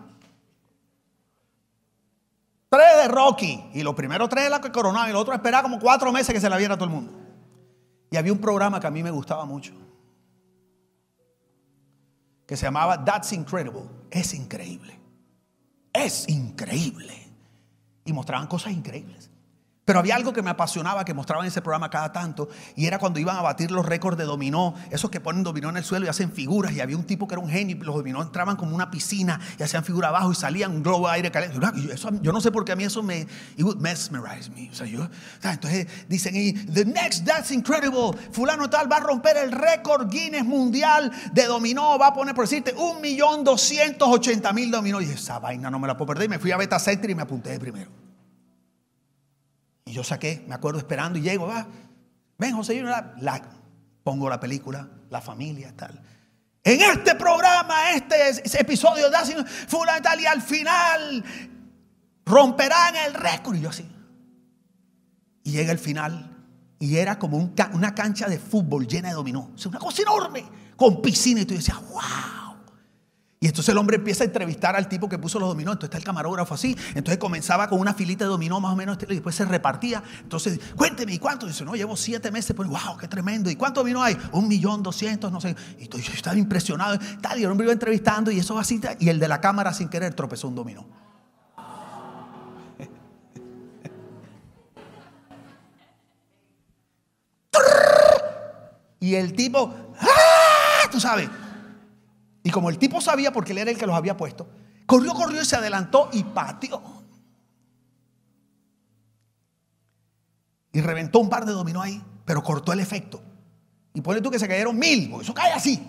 [2.69, 5.63] tres de Rocky, y los primeros tres de la que coronaban, y el otro esperaba
[5.63, 7.13] como cuatro meses que se la viera todo el mundo.
[8.11, 9.75] Y había un programa que a mí me gustaba mucho,
[12.49, 13.85] que se llamaba That's Incredible.
[14.11, 14.99] Es increíble.
[15.93, 17.15] Es increíble.
[18.05, 19.31] Y mostraban cosas increíbles.
[19.85, 22.99] Pero había algo que me apasionaba, que mostraban en ese programa cada tanto, y era
[22.99, 26.07] cuando iban a batir los récords de dominó, esos que ponen dominó en el suelo
[26.07, 28.57] y hacen figuras, y había un tipo que era un genio, y los dominó entraban
[28.57, 31.59] como una piscina y hacían figura abajo y salían un globo aire caliente.
[32.23, 33.21] yo no sé por qué a mí eso me,
[33.57, 34.71] it would mesmerize me.
[34.71, 35.07] O sea, yo,
[35.43, 40.47] entonces dicen, y, the next, that's incredible, fulano tal va a romper el récord Guinness
[40.47, 45.03] mundial de dominó, va a poner, por decirte, un millón doscientos ochenta mil dominó.
[45.03, 47.15] Y esa vaina no me la puedo perder, y me fui a Beta Center y
[47.15, 48.14] me apunté de primero.
[49.95, 51.69] Yo saqué, me acuerdo esperando y llego, va,
[52.37, 53.43] Ven, José la,
[54.03, 56.03] pongo la película, la familia, tal.
[56.65, 61.25] En este programa, este episodio de fundamental y al final
[62.27, 63.55] romperán el récord.
[63.55, 63.89] Y yo así.
[65.45, 66.29] Y llega el final
[66.81, 69.53] y era como una cancha de fútbol llena de dominó.
[69.65, 71.43] Una cosa enorme, con piscina.
[71.43, 72.44] Y tú decías, wow.
[73.45, 75.73] Y entonces el hombre empieza a entrevistar al tipo que puso los dominó.
[75.73, 76.75] Entonces está el camarógrafo así.
[76.95, 78.97] Entonces comenzaba con una filita de dominó más o menos.
[79.03, 80.03] Y después se repartía.
[80.23, 81.47] Entonces, cuénteme, ¿y cuánto?
[81.47, 82.57] dice, no, llevo siete meses.
[82.57, 83.51] Pues, wow, qué tremendo.
[83.51, 84.17] ¿Y cuánto dominó hay?
[84.33, 85.55] Un millón doscientos, no sé.
[85.79, 86.99] Y yo estaba impresionado.
[87.21, 88.81] Tal, y el hombre iba entrevistando y eso así.
[88.99, 90.87] Y el de la cámara sin querer tropezó un dominó.
[99.01, 100.89] Y el tipo, ¡ah!
[100.91, 101.29] Tú sabes,
[102.45, 104.47] y como el tipo sabía porque él era el que los había puesto,
[104.87, 107.03] corrió, corrió y se adelantó y pateó.
[110.71, 113.23] Y reventó un par de dominó ahí, pero cortó el efecto.
[113.95, 115.83] Y pone tú que se cayeron mil, porque eso cae así.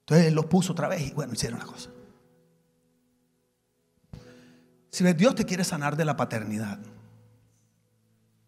[0.00, 1.90] Entonces él los puso otra vez y bueno, hicieron la cosa.
[4.90, 6.78] Si Dios te quiere sanar de la paternidad,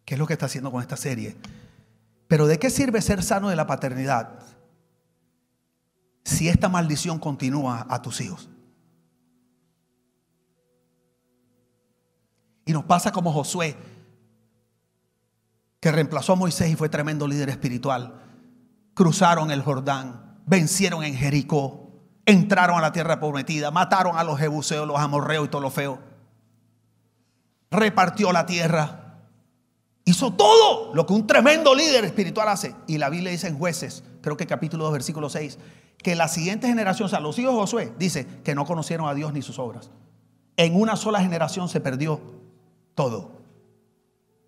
[0.06, 1.36] ¿qué es lo que está haciendo con esta serie?
[2.26, 4.40] Pero ¿de qué sirve ser sano de la paternidad
[6.24, 8.48] si esta maldición continúa a tus hijos.
[12.64, 13.76] Y nos pasa como Josué,
[15.80, 18.22] que reemplazó a Moisés y fue tremendo líder espiritual.
[18.94, 21.90] Cruzaron el Jordán, vencieron en Jericó,
[22.26, 26.00] entraron a la tierra prometida, mataron a los jebuseos, los amorreos y todo lo feo.
[27.70, 29.18] Repartió la tierra.
[30.04, 32.74] Hizo todo lo que un tremendo líder espiritual hace.
[32.86, 35.58] Y la Biblia dice en jueces, creo que capítulo 2, versículo 6,
[36.02, 39.14] que la siguiente generación, o sea, los hijos de Josué, dice que no conocieron a
[39.14, 39.90] Dios ni sus obras.
[40.56, 42.20] En una sola generación se perdió
[42.94, 43.40] todo.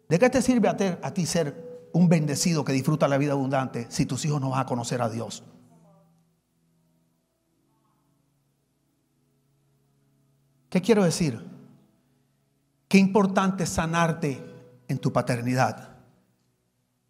[0.09, 3.87] ¿De qué te sirve a a ti ser un bendecido que disfruta la vida abundante
[3.91, 5.45] si tus hijos no van a conocer a Dios?
[10.71, 11.39] ¿Qué quiero decir?
[12.89, 14.43] Qué importante sanarte
[14.89, 15.97] en tu paternidad,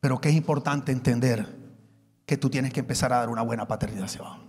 [0.01, 1.62] pero qué es importante entender
[2.33, 4.41] que tú tienes que empezar a dar una buena paternidad hacia abajo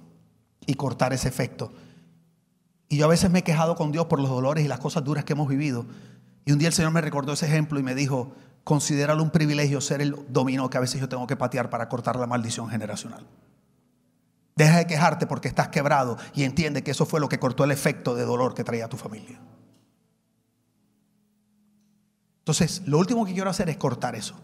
[0.65, 1.73] y cortar ese efecto.
[2.87, 5.03] Y yo a veces me he quejado con Dios por los dolores y las cosas
[5.03, 5.85] duras que hemos vivido.
[6.45, 9.81] Y un día el Señor me recordó ese ejemplo y me dijo, considéralo un privilegio
[9.81, 13.27] ser el dominó que a veces yo tengo que patear para cortar la maldición generacional.
[14.55, 17.71] Deja de quejarte porque estás quebrado y entiende que eso fue lo que cortó el
[17.71, 19.41] efecto de dolor que traía a tu familia.
[22.39, 24.35] Entonces, lo último que quiero hacer es cortar eso.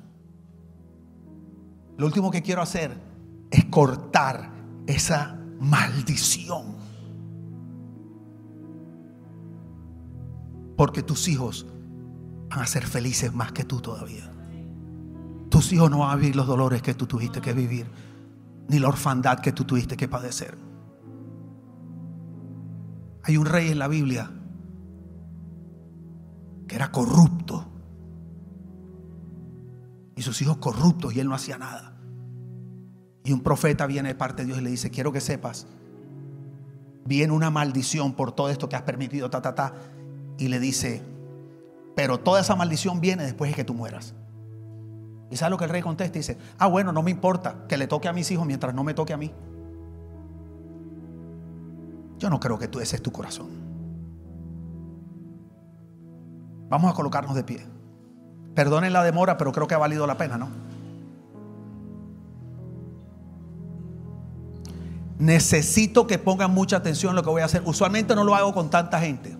[1.95, 3.07] Lo último que quiero hacer
[3.51, 4.51] es cortar
[4.87, 6.77] esa maldición.
[10.75, 11.67] Porque tus hijos
[12.49, 14.31] van a ser felices más que tú todavía.
[15.49, 17.87] Tus hijos no van a vivir los dolores que tú tuviste que vivir,
[18.67, 20.57] ni la orfandad que tú tuviste que padecer.
[23.23, 24.31] Hay un rey en la Biblia
[26.67, 27.65] que era corrupto.
[30.15, 31.98] Y sus hijos corruptos y él no hacía nada.
[33.29, 35.67] Y un profeta viene de parte de Dios y le dice, quiero que sepas,
[37.05, 39.75] viene una maldición por todo esto que has permitido, ta, ta, ta.
[40.39, 41.03] Y le dice,
[41.95, 44.15] pero toda esa maldición viene después de que tú mueras.
[45.29, 46.17] ¿Y sabes lo que el rey contesta?
[46.17, 48.95] Dice, ah, bueno, no me importa que le toque a mis hijos mientras no me
[48.95, 49.31] toque a mí.
[52.17, 53.49] Yo no creo que tú ese es tu corazón.
[56.67, 57.63] Vamos a colocarnos de pie.
[58.55, 60.68] Perdonen la demora, pero creo que ha valido la pena, ¿no?
[65.19, 67.61] Necesito que pongan mucha atención en lo que voy a hacer.
[67.65, 69.35] Usualmente no lo hago con tanta gente.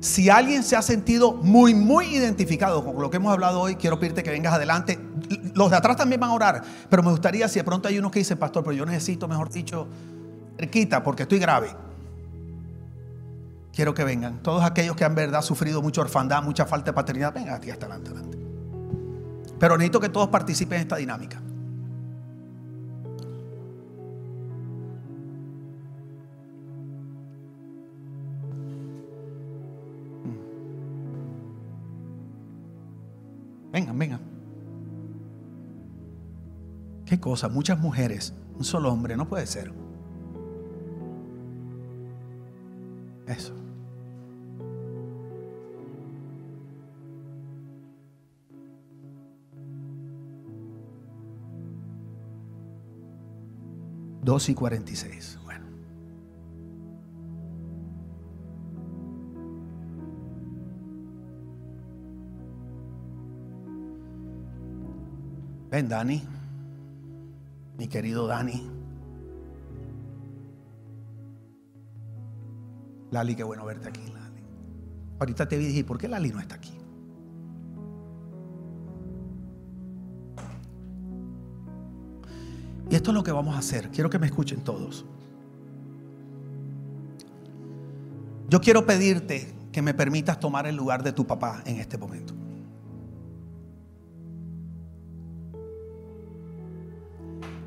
[0.00, 3.98] Si alguien se ha sentido muy, muy identificado con lo que hemos hablado hoy, quiero
[3.98, 4.98] pedirte que vengas adelante.
[5.54, 8.10] Los de atrás también van a orar, pero me gustaría si de pronto hay unos
[8.10, 9.86] que dicen, pastor, pero yo necesito, mejor dicho,
[10.56, 11.87] cerquita, porque estoy grave
[13.78, 14.42] quiero que vengan.
[14.42, 17.86] Todos aquellos que han verdad sufrido mucha orfandad, mucha falta de paternidad, vengan aquí hasta
[17.86, 18.36] adelante, adelante.
[19.56, 21.40] Pero necesito que todos participen en esta dinámica.
[30.24, 30.38] Mm.
[33.70, 34.20] Vengan, vengan.
[37.06, 39.72] Qué cosa, muchas mujeres, un solo hombre, no puede ser.
[43.28, 43.67] Eso.
[54.22, 55.38] 2 y 46.
[55.44, 55.66] Bueno.
[65.70, 66.22] Ven, Dani,
[67.76, 68.70] mi querido Dani.
[73.10, 74.42] Lali, qué bueno verte aquí, Lali.
[75.18, 76.72] Ahorita te vi y dije, ¿por qué Lali no está aquí?
[83.08, 83.88] Esto es lo que vamos a hacer.
[83.88, 85.06] Quiero que me escuchen todos.
[88.50, 92.34] Yo quiero pedirte que me permitas tomar el lugar de tu papá en este momento.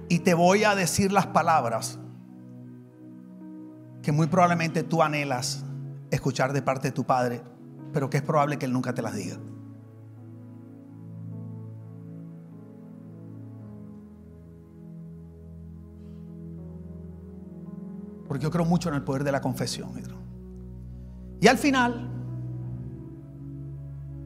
[0.09, 1.97] Y te voy a decir las palabras
[4.03, 5.63] que muy probablemente tú anhelas
[6.11, 7.41] escuchar de parte de tu padre,
[7.91, 9.39] pero que es probable que él nunca te las diga.
[18.31, 19.89] Porque yo creo mucho en el poder de la confesión.
[21.41, 22.07] Y al final,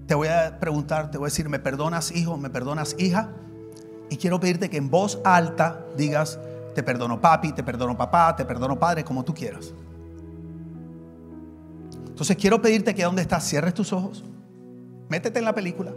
[0.06, 2.38] te voy a preguntar, te voy a decir, ¿me perdonas hijo?
[2.38, 3.32] ¿Me perdonas hija?
[4.12, 6.40] Y quiero pedirte que en voz alta digas,
[6.76, 9.74] te perdono papi, te perdono papá, te perdono padre, como tú quieras.
[12.08, 14.24] Entonces quiero pedirte que donde estás cierres tus ojos,
[15.10, 15.94] métete en la película.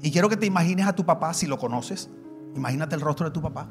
[0.00, 2.08] Y quiero que te imagines a tu papá si lo conoces.
[2.56, 3.68] Imagínate el rostro de tu papá.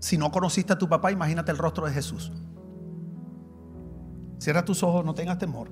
[0.00, 2.32] Si no conociste a tu papá, imagínate el rostro de Jesús.
[4.38, 5.70] Cierra tus ojos, no tengas temor.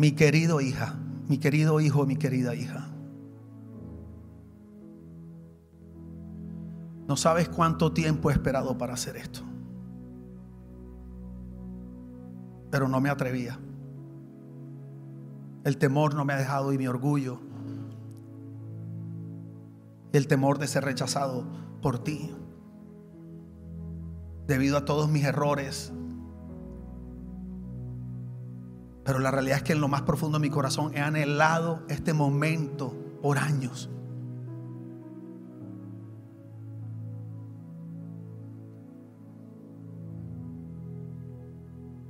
[0.00, 0.94] mi querido hija,
[1.28, 2.88] mi querido hijo, mi querida hija.
[7.06, 9.40] No sabes cuánto tiempo he esperado para hacer esto.
[12.70, 13.58] Pero no me atrevía.
[15.64, 17.38] El temor no me ha dejado y mi orgullo.
[20.12, 21.44] El temor de ser rechazado
[21.82, 22.34] por ti.
[24.46, 25.92] Debido a todos mis errores,
[29.04, 32.12] pero la realidad es que en lo más profundo de mi corazón he anhelado este
[32.12, 33.90] momento por años.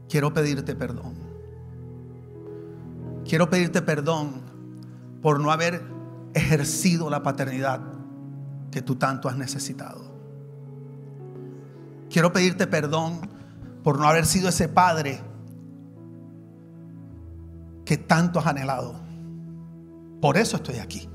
[0.08, 1.29] Quiero pedirte perdón.
[3.30, 4.42] Quiero pedirte perdón
[5.22, 5.84] por no haber
[6.34, 7.80] ejercido la paternidad
[8.72, 10.02] que tú tanto has necesitado.
[12.10, 13.20] Quiero pedirte perdón
[13.84, 15.20] por no haber sido ese padre
[17.84, 18.96] que tanto has anhelado.
[20.20, 21.08] Por eso estoy aquí.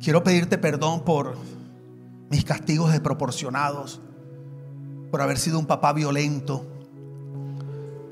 [0.00, 1.38] Quiero pedirte perdón por
[2.30, 4.00] mis castigos desproporcionados,
[5.10, 6.71] por haber sido un papá violento,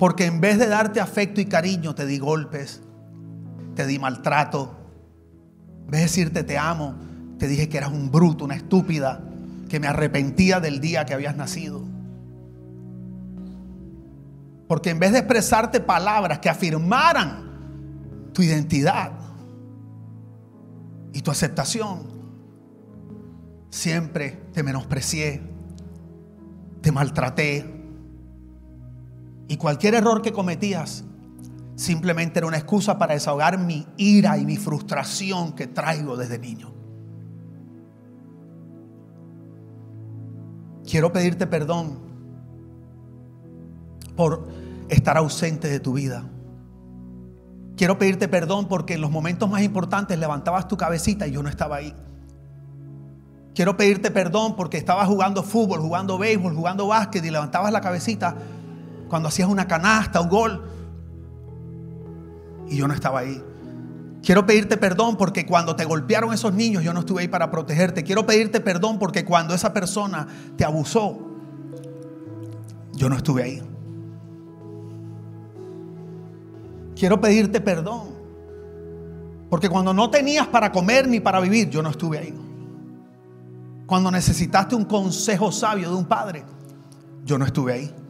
[0.01, 2.81] porque en vez de darte afecto y cariño te di golpes,
[3.75, 4.75] te di maltrato,
[5.81, 6.95] en vez de decirte te amo,
[7.37, 9.21] te dije que eras un bruto, una estúpida,
[9.69, 11.83] que me arrepentía del día que habías nacido.
[14.67, 19.11] Porque en vez de expresarte palabras que afirmaran tu identidad
[21.13, 22.07] y tu aceptación,
[23.69, 25.43] siempre te menosprecié,
[26.81, 27.80] te maltraté.
[29.51, 31.03] Y cualquier error que cometías
[31.75, 36.73] simplemente era una excusa para desahogar mi ira y mi frustración que traigo desde niño.
[40.89, 41.99] Quiero pedirte perdón
[44.15, 44.47] por
[44.87, 46.23] estar ausente de tu vida.
[47.75, 51.49] Quiero pedirte perdón porque en los momentos más importantes levantabas tu cabecita y yo no
[51.49, 51.93] estaba ahí.
[53.53, 58.37] Quiero pedirte perdón porque estabas jugando fútbol, jugando béisbol, jugando básquet y levantabas la cabecita
[59.11, 60.63] cuando hacías una canasta, un gol.
[62.69, 63.43] Y yo no estaba ahí.
[64.23, 68.03] Quiero pedirte perdón porque cuando te golpearon esos niños yo no estuve ahí para protegerte.
[68.03, 71.19] Quiero pedirte perdón porque cuando esa persona te abusó,
[72.93, 73.61] yo no estuve ahí.
[76.95, 78.11] quiero pedirte perdón.
[79.49, 82.33] Porque cuando no tenías para comer ni para vivir, yo no estuve ahí.
[83.87, 86.45] Cuando necesitaste un consejo sabio de un padre,
[87.25, 88.00] yo no estuve ahí.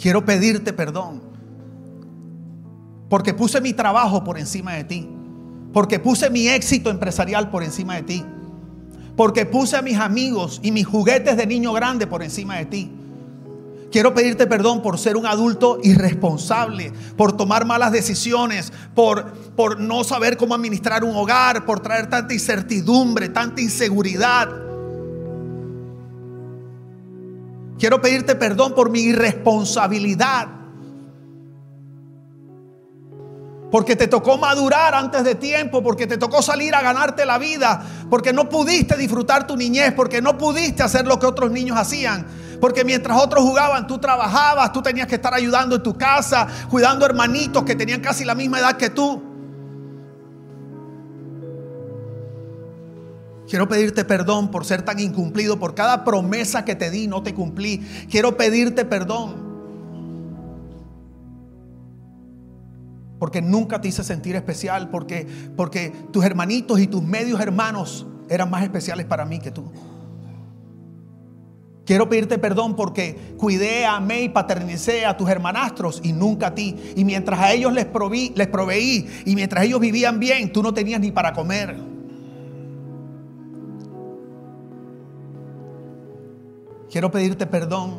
[0.00, 1.20] Quiero pedirte perdón.
[3.10, 5.08] Porque puse mi trabajo por encima de ti.
[5.72, 8.24] Porque puse mi éxito empresarial por encima de ti.
[9.16, 12.92] Porque puse a mis amigos y mis juguetes de niño grande por encima de ti.
[13.90, 20.04] Quiero pedirte perdón por ser un adulto irresponsable, por tomar malas decisiones, por, por no
[20.04, 24.67] saber cómo administrar un hogar, por traer tanta incertidumbre, tanta inseguridad.
[27.78, 30.58] Quiero pedirte perdón por mi irresponsabilidad.
[33.70, 37.82] porque te tocó madurar antes de tiempo, porque te tocó salir a ganarte la vida,
[38.08, 42.26] porque no pudiste disfrutar tu niñez, porque no pudiste hacer lo que otros niños hacían.
[42.60, 47.06] Porque mientras otros jugaban, tú trabajabas, tú tenías que estar ayudando en tu casa, cuidando
[47.06, 49.27] hermanitos que tenían casi la misma edad que tú.
[53.48, 57.34] Quiero pedirte perdón por ser tan incumplido, por cada promesa que te di no te
[57.34, 57.78] cumplí.
[58.10, 59.48] Quiero pedirte perdón.
[63.18, 65.26] porque nunca te hice sentir especial, porque,
[65.56, 69.70] porque tus hermanitos y tus medios hermanos eran más especiales para mí que tú.
[71.84, 76.76] Quiero pedirte perdón porque cuidé, amé y paternicé a tus hermanastros y nunca a ti.
[76.96, 81.10] Y mientras a ellos les, proveí y mientras ellos vivían bien, tú no tenías ni
[81.10, 81.97] para comer.
[86.90, 87.96] Quiero pedirte perdón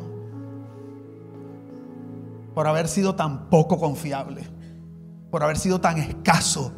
[2.54, 4.60] por haber sido tan poco confiable
[5.30, 6.72] por haber sido tan escaso,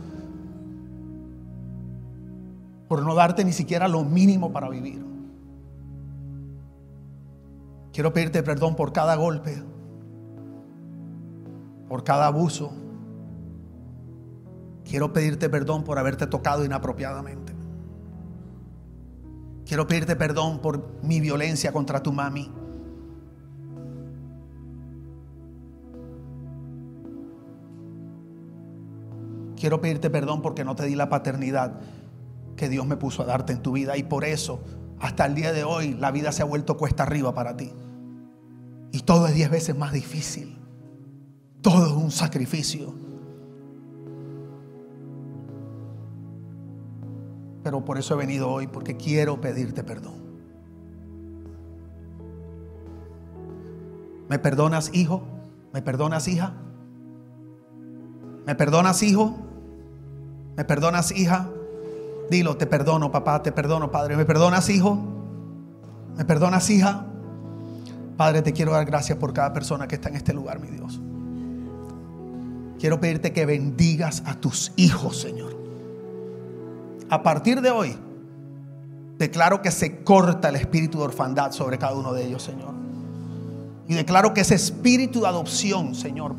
[2.89, 5.05] por no darte ni siquiera lo mínimo para vivir.
[7.93, 9.63] Quiero pedirte perdón por cada golpe,
[11.89, 12.73] por cada abuso.
[14.85, 17.42] Quiero pedirte perdón por haberte tocado inapropiadamente.
[19.73, 22.53] Quiero pedirte perdón por mi violencia contra tu mami.
[29.57, 31.81] Quiero pedirte perdón porque no te di la paternidad
[32.55, 33.97] que Dios me puso a darte en tu vida.
[33.97, 34.61] Y por eso,
[35.01, 37.73] hasta el día de hoy, la vida se ha vuelto cuesta arriba para ti.
[38.93, 40.59] Y todo es diez veces más difícil.
[41.63, 42.93] Todo es un sacrificio.
[47.63, 50.23] Pero por eso he venido hoy, porque quiero pedirte perdón.
[54.29, 55.23] ¿Me perdonas, hijo?
[55.73, 56.55] ¿Me perdonas, hija?
[58.47, 59.37] ¿Me perdonas, hijo?
[60.57, 61.51] ¿Me perdonas, hija?
[62.31, 64.17] Dilo, te perdono, papá, te perdono, padre.
[64.17, 64.99] ¿Me perdonas, hijo?
[66.17, 67.07] ¿Me perdonas, hija?
[68.17, 71.01] Padre, te quiero dar gracias por cada persona que está en este lugar, mi Dios.
[72.79, 75.62] Quiero pedirte que bendigas a tus hijos, Señor.
[77.13, 77.95] A partir de hoy,
[79.19, 82.73] declaro que se corta el espíritu de orfandad sobre cada uno de ellos, Señor.
[83.87, 86.35] Y declaro que ese espíritu de adopción, Señor,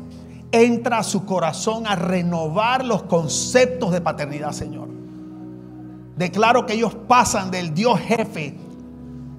[0.50, 4.88] entra a su corazón a renovar los conceptos de paternidad, Señor.
[6.16, 8.58] Declaro que ellos pasan del Dios jefe,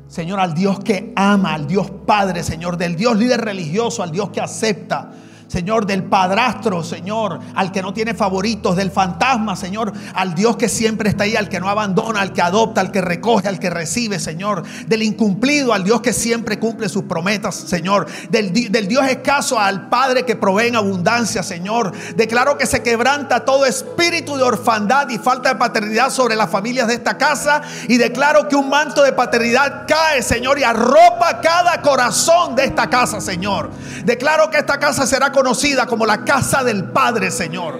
[0.08, 4.30] Señor, al Dios que ama, al Dios Padre, Señor, del Dios líder religioso, al Dios
[4.30, 5.12] que acepta,
[5.48, 10.70] Señor, del padrastro, Señor, al que no tiene favoritos, del fantasma, Señor, al Dios que
[10.70, 13.70] siempre está ahí, al que no abandona, al que adopta, al que recoge, al que
[13.70, 19.06] recibe, Señor, del incumplido, al Dios que siempre cumple sus promesas, Señor, del, del Dios
[19.08, 21.92] escaso al Padre que provee en abundancia, Señor.
[22.16, 26.88] Declaro que se quebranta todo espíritu de orfandad y falta de paternidad sobre las familias
[26.88, 31.82] de esta casa y declaro que un manto de paternidad cae, Señor, y arropa cada
[31.82, 33.70] corazón de esta casa, Señor.
[34.04, 37.80] Declaro que esta casa será conocida como la casa del Padre, Señor.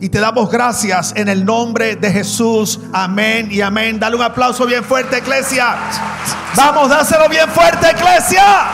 [0.00, 2.80] Y te damos gracias en el nombre de Jesús.
[2.92, 4.00] Amén y amén.
[4.00, 5.76] Dale un aplauso bien fuerte, iglesia.
[6.56, 8.68] Vamos, dáselo bien fuerte, iglesia.